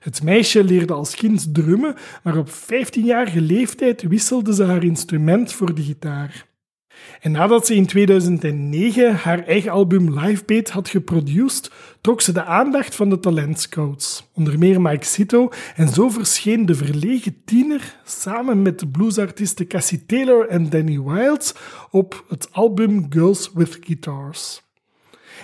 [0.00, 5.74] Het meisje leerde als kind drummen, maar op 15-jarige leeftijd wisselde ze haar instrument voor
[5.74, 6.46] de gitaar.
[7.20, 11.70] En nadat ze in 2009 haar eigen album Livebeat had geproduceerd,
[12.00, 16.74] trok ze de aandacht van de talentscouts, onder meer Mike Sito, en zo verscheen de
[16.74, 21.54] verlegen tiener samen met de bluesartiesten Cassie Taylor en Danny Wilds
[21.90, 24.62] op het album Girls with Guitars.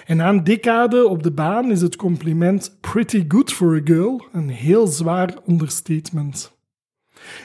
[0.07, 4.27] En na een decade op de baan is het compliment pretty good for a girl
[4.33, 6.54] een heel zwaar understatement.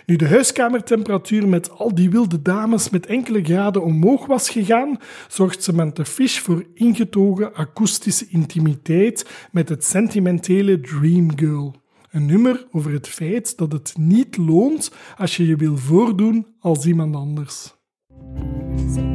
[0.06, 4.97] Nu de huiskamertemperatuur met al die wilde dames met enkele graden omhoog was gegaan,
[5.27, 11.76] zorgt Samantha Fish voor ingetogen akoestische intimiteit met het sentimentele Dream Girl.
[12.11, 16.85] Een nummer over het feit dat het niet loont als je je wil voordoen als
[16.85, 17.77] iemand anders.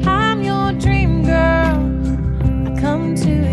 [0.07, 1.93] I'm your dream girl.
[2.67, 3.45] I come to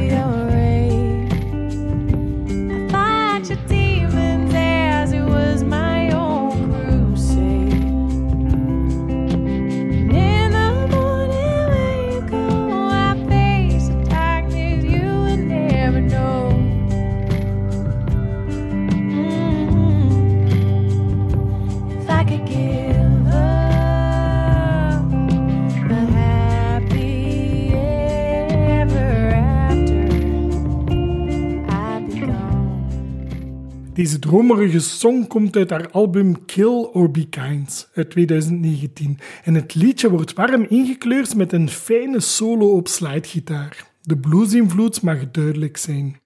[33.93, 39.75] Deze dromerige song komt uit haar album Kill or Be Kind uit 2019 en het
[39.75, 43.91] liedje wordt warm ingekleurd met een fijne solo op slidegitaar.
[44.01, 46.19] De bluesinvloed mag duidelijk zijn.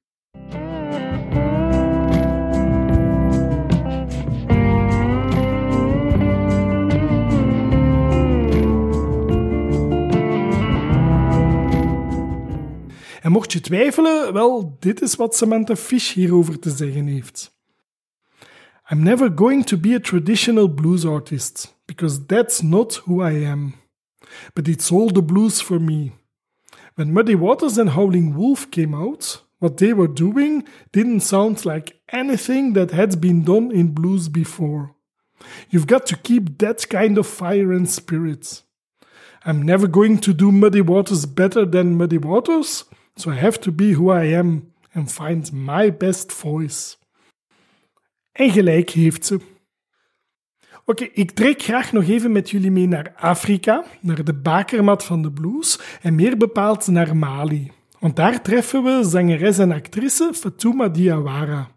[13.22, 17.55] En mocht je twijfelen, wel, dit is wat Samantha Fish hierover te zeggen heeft.
[18.90, 23.74] I'm never going to be a traditional blues artist, because that's not who I am.
[24.54, 26.12] But it's all the blues for me.
[26.94, 32.00] When Muddy Waters and Howling Wolf came out, what they were doing didn't sound like
[32.10, 34.94] anything that had been done in blues before.
[35.72, 38.62] You've got to keep that kind of fire and spirit.
[39.46, 42.84] I'm never going to do Muddy Waters better than Muddy Waters,
[43.16, 46.98] so I have to be who I am and find my best voice.
[48.36, 49.40] En gelijk heeft ze.
[50.86, 55.22] Oké, ik trek graag nog even met jullie mee naar Afrika, naar de bakermat van
[55.22, 57.72] de blues en meer bepaald naar Mali.
[58.00, 61.72] Want daar treffen we zangeres en actrice Fatouma Diawara.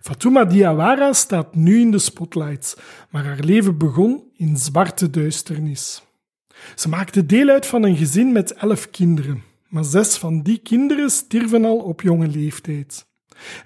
[0.00, 2.76] Fatouma Diawara staat nu in de spotlights,
[3.10, 6.02] maar haar leven begon in zwarte duisternis.
[6.74, 11.10] Ze maakte deel uit van een gezin met elf kinderen, maar zes van die kinderen
[11.10, 13.07] stierven al op jonge leeftijd.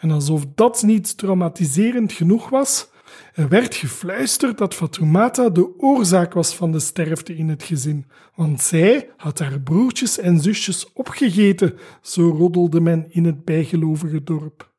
[0.01, 2.91] En alsof dat niet traumatiserend genoeg was,
[3.35, 8.61] er werd gefluisterd dat Fatoumata de oorzaak was van de sterfte in het gezin, want
[8.61, 14.71] zij had haar broertjes en zusjes opgegeten, zo roddelde men in het bijgelovige dorp.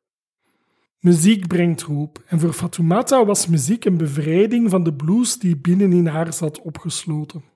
[0.98, 6.06] Muziek brengt hoop, en voor Fatoumata was muziek een bevrijding van de blues die binnenin
[6.06, 7.53] haar zat opgesloten.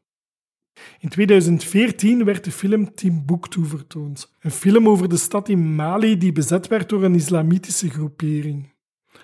[1.00, 6.32] In 2014 werd de film Timbuktu vertoond, een film over de stad in Mali die
[6.32, 8.76] bezet werd door een islamitische groepering.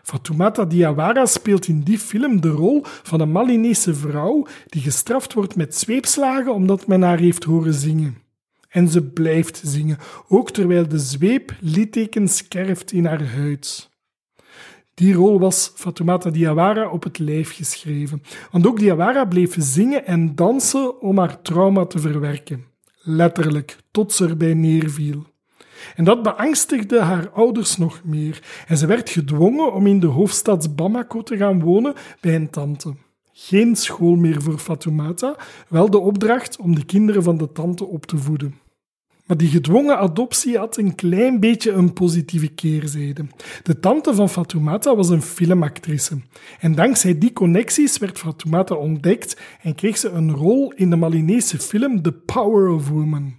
[0.03, 5.57] Fatoumata Diawara speelt in die film de rol van een Malinese vrouw die gestraft wordt
[5.57, 8.23] met zweepslagen omdat men haar heeft horen zingen.
[8.69, 9.99] En ze blijft zingen,
[10.29, 13.91] ook terwijl de zweep littekens kerft in haar huid.
[14.95, 18.23] Die rol was Fatoumata Diawara op het lijf geschreven.
[18.51, 22.65] Want ook Diawara bleef zingen en dansen om haar trauma te verwerken.
[23.03, 25.25] Letterlijk, tot ze erbij neerviel.
[25.95, 28.43] En dat beangstigde haar ouders nog meer.
[28.67, 32.95] En ze werd gedwongen om in de hoofdstad Bamako te gaan wonen bij een tante.
[33.33, 35.37] Geen school meer voor Fatoumata,
[35.69, 38.55] wel de opdracht om de kinderen van de tante op te voeden.
[39.27, 43.27] Maar die gedwongen adoptie had een klein beetje een positieve keerzijde.
[43.63, 46.21] De tante van Fatoumata was een filmactrice.
[46.61, 51.59] En dankzij die connecties werd Fatoumata ontdekt en kreeg ze een rol in de Malinese
[51.59, 53.35] film The Power of Woman.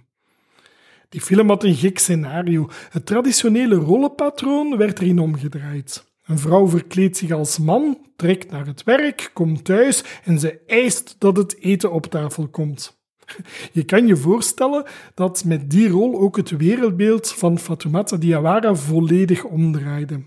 [1.08, 2.68] Die film had een gek scenario.
[2.90, 6.04] Het traditionele rollenpatroon werd erin omgedraaid.
[6.24, 11.16] Een vrouw verkleedt zich als man, trekt naar het werk, komt thuis en ze eist
[11.18, 12.95] dat het eten op tafel komt.
[13.72, 14.84] Je kan je voorstellen
[15.14, 20.22] dat met die rol ook het wereldbeeld van Fatoumata Diawara volledig omdraaide.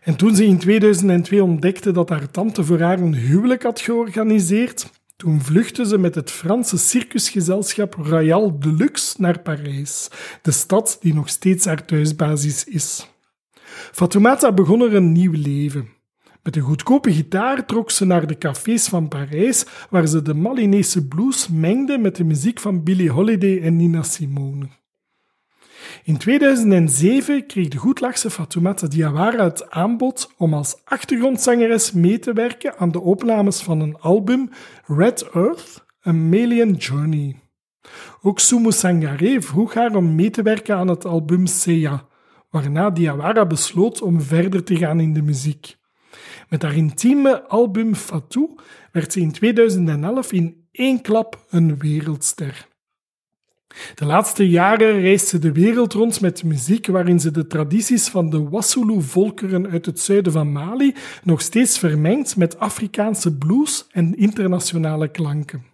[0.00, 4.90] En toen ze in 2002 ontdekte dat haar tante voor haar een huwelijk had georganiseerd,
[5.16, 10.08] toen vluchtte ze met het Franse circusgezelschap Royal Deluxe naar Parijs,
[10.42, 13.08] de stad die nog steeds haar thuisbasis is.
[13.92, 15.88] Fatoumata begon er een nieuw leven.
[16.44, 21.06] Met een goedkope gitaar trok ze naar de cafés van Parijs, waar ze de Malinese
[21.08, 24.68] blues mengde met de muziek van Billie Holiday en Nina Simone.
[26.02, 32.76] In 2007 kreeg de goedlachse Fatoumata Diawara het aanbod om als achtergrondzangeres mee te werken
[32.78, 34.50] aan de opnames van een album
[34.86, 37.36] Red Earth, A Malian Journey.
[38.22, 42.06] Ook Sumu Sangare vroeg haar om mee te werken aan het album Seya,
[42.50, 45.76] waarna Diawara besloot om verder te gaan in de muziek.
[46.54, 48.54] Met haar intieme album Fatou
[48.92, 52.68] werd ze in 2011 in één klap een wereldster.
[53.94, 58.30] De laatste jaren reist ze de wereld rond met muziek waarin ze de tradities van
[58.30, 65.08] de Wassoulou-volkeren uit het zuiden van Mali nog steeds vermengt met Afrikaanse blues en internationale
[65.08, 65.64] klanken.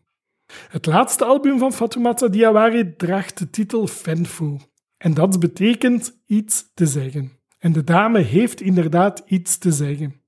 [0.69, 4.59] Het laatste album van Fatoumata Diawara draagt de titel Fenfo.
[4.97, 7.32] En dat betekent iets te zeggen.
[7.59, 10.19] En de dame heeft inderdaad iets te zeggen.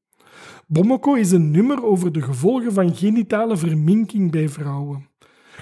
[0.72, 5.08] Bomoko is een nummer over de gevolgen van genitale verminking bij vrouwen.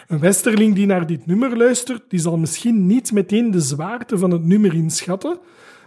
[0.07, 4.31] Een westerling die naar dit nummer luistert, die zal misschien niet meteen de zwaarte van
[4.31, 5.39] het nummer inschatten,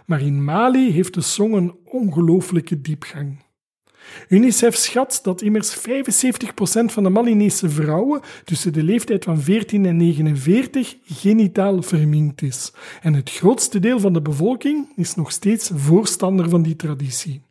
[0.06, 3.42] maar in Mali heeft de song een ongelooflijke diepgang.
[4.28, 5.80] UNICEF schat dat immers 75%
[6.84, 12.72] van de Malinese vrouwen tussen de leeftijd van 14 en 49 genitaal verminkt is.
[13.02, 17.42] En het grootste deel van de bevolking is nog steeds voorstander van die traditie.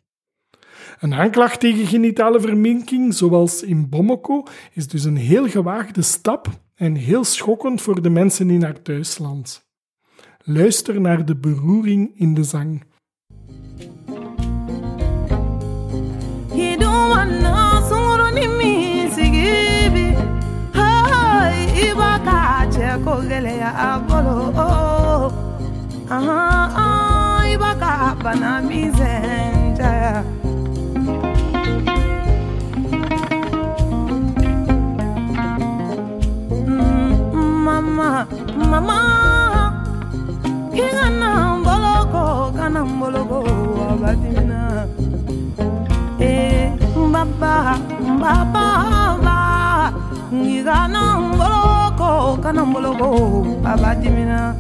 [1.04, 4.44] Een aanklacht tegen genitale verminking, zoals in Bomoko,
[4.74, 9.66] is dus een heel gewaagde stap en heel schokkend voor de mensen in haar thuisland.
[10.44, 12.84] Luister naar de beroering in de zang.
[37.98, 38.28] Mama
[38.72, 38.98] mama
[40.74, 43.40] kingana mboloko kana mboloko
[43.92, 44.88] abadina.
[46.20, 46.72] Eh
[47.14, 47.78] baba
[48.22, 48.66] baba
[49.26, 49.38] ba.
[50.34, 53.08] Ngigana mboloko kana mboloko
[53.66, 54.56] abadimina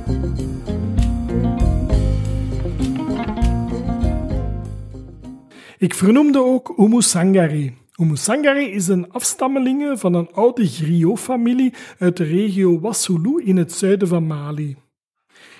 [5.77, 12.23] Ik vernoemde ook Umu Sangare, Umusangari is een afstammeling van een oude griot-familie uit de
[12.23, 14.77] regio Wassulu in het zuiden van Mali.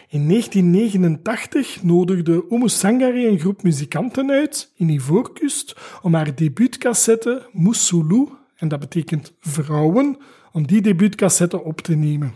[0.08, 8.68] In 1989 nodigde Umusangari een groep muzikanten uit in Ivoorkust om haar debuutcassette Musulu, en
[8.68, 10.18] dat betekent vrouwen,
[10.52, 12.34] om die debuutcassette op te nemen.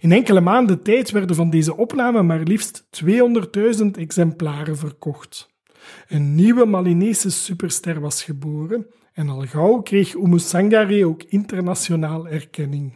[0.00, 5.55] In enkele maanden tijd werden van deze opnamen maar liefst 200.000 exemplaren verkocht.
[6.08, 12.92] Een nieuwe Malinese superster was geboren en al gauw kreeg Umu Sangare ook internationaal erkenning.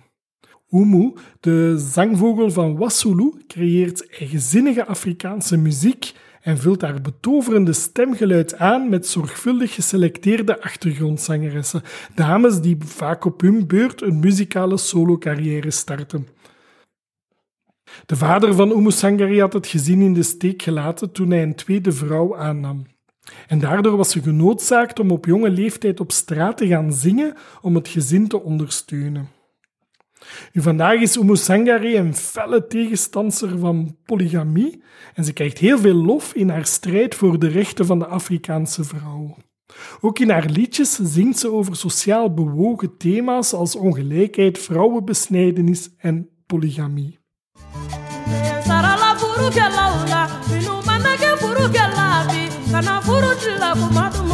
[0.70, 8.88] Umu, de zangvogel van Wassulu, creëert eigenzinnige Afrikaanse muziek en vult haar betoverende stemgeluid aan
[8.88, 11.82] met zorgvuldig geselecteerde achtergrondzangeressen,
[12.14, 16.26] dames die vaak op hun beurt een muzikale solocarrière starten.
[18.06, 21.54] De vader van Umu Sangari had het gezin in de steek gelaten toen hij een
[21.54, 22.86] tweede vrouw aannam.
[23.46, 27.74] En daardoor was ze genoodzaakt om op jonge leeftijd op straat te gaan zingen om
[27.74, 29.28] het gezin te ondersteunen.
[30.52, 34.82] Vandaag is Umu Sangare een felle tegenstander van polygamie
[35.14, 38.84] en ze krijgt heel veel lof in haar strijd voor de rechten van de Afrikaanse
[38.84, 39.36] vrouw.
[40.00, 47.19] Ook in haar liedjes zingt ze over sociaal bewogen thema's als ongelijkheid, vrouwenbesnijdenis en polygamie.
[49.50, 52.40] furu kɛ la o la finiw ma nɛgɛ furu kɛ la bi
[52.72, 53.30] kana furu
[54.16, 54.29] kuma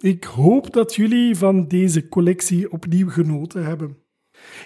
[0.00, 3.96] Ik hoop dat jullie van deze collectie opnieuw genoten hebben.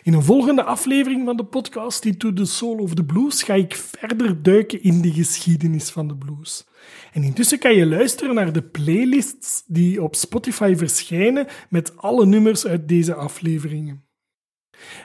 [0.03, 3.75] In een volgende aflevering van de podcast Into the Soul of the Blues ga ik
[3.75, 6.67] verder duiken in de geschiedenis van de blues.
[7.13, 12.67] En intussen kan je luisteren naar de playlists die op Spotify verschijnen met alle nummers
[12.67, 14.05] uit deze afleveringen.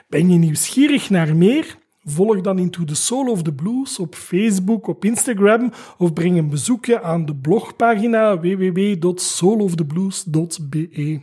[0.08, 1.78] Ben je nieuwsgierig naar meer?
[2.04, 6.50] Volg dan Into the Soul of the Blues op Facebook, op Instagram of breng een
[6.50, 11.20] bezoekje aan de blogpagina www.souloftheblues.be.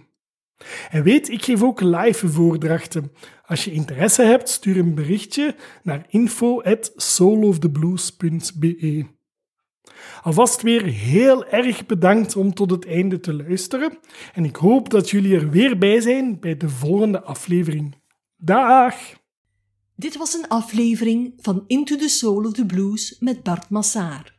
[0.89, 3.11] En weet, ik geef ook live voordrachten.
[3.45, 9.05] Als je interesse hebt, stuur een berichtje naar info@souloftheblues.be.
[10.21, 13.97] Alvast weer heel erg bedankt om tot het einde te luisteren
[14.33, 17.95] en ik hoop dat jullie er weer bij zijn bij de volgende aflevering.
[18.37, 19.18] Dag!
[19.99, 24.38] Dit was een aflevering van Into the Soul of the Blues met Bart Massaar.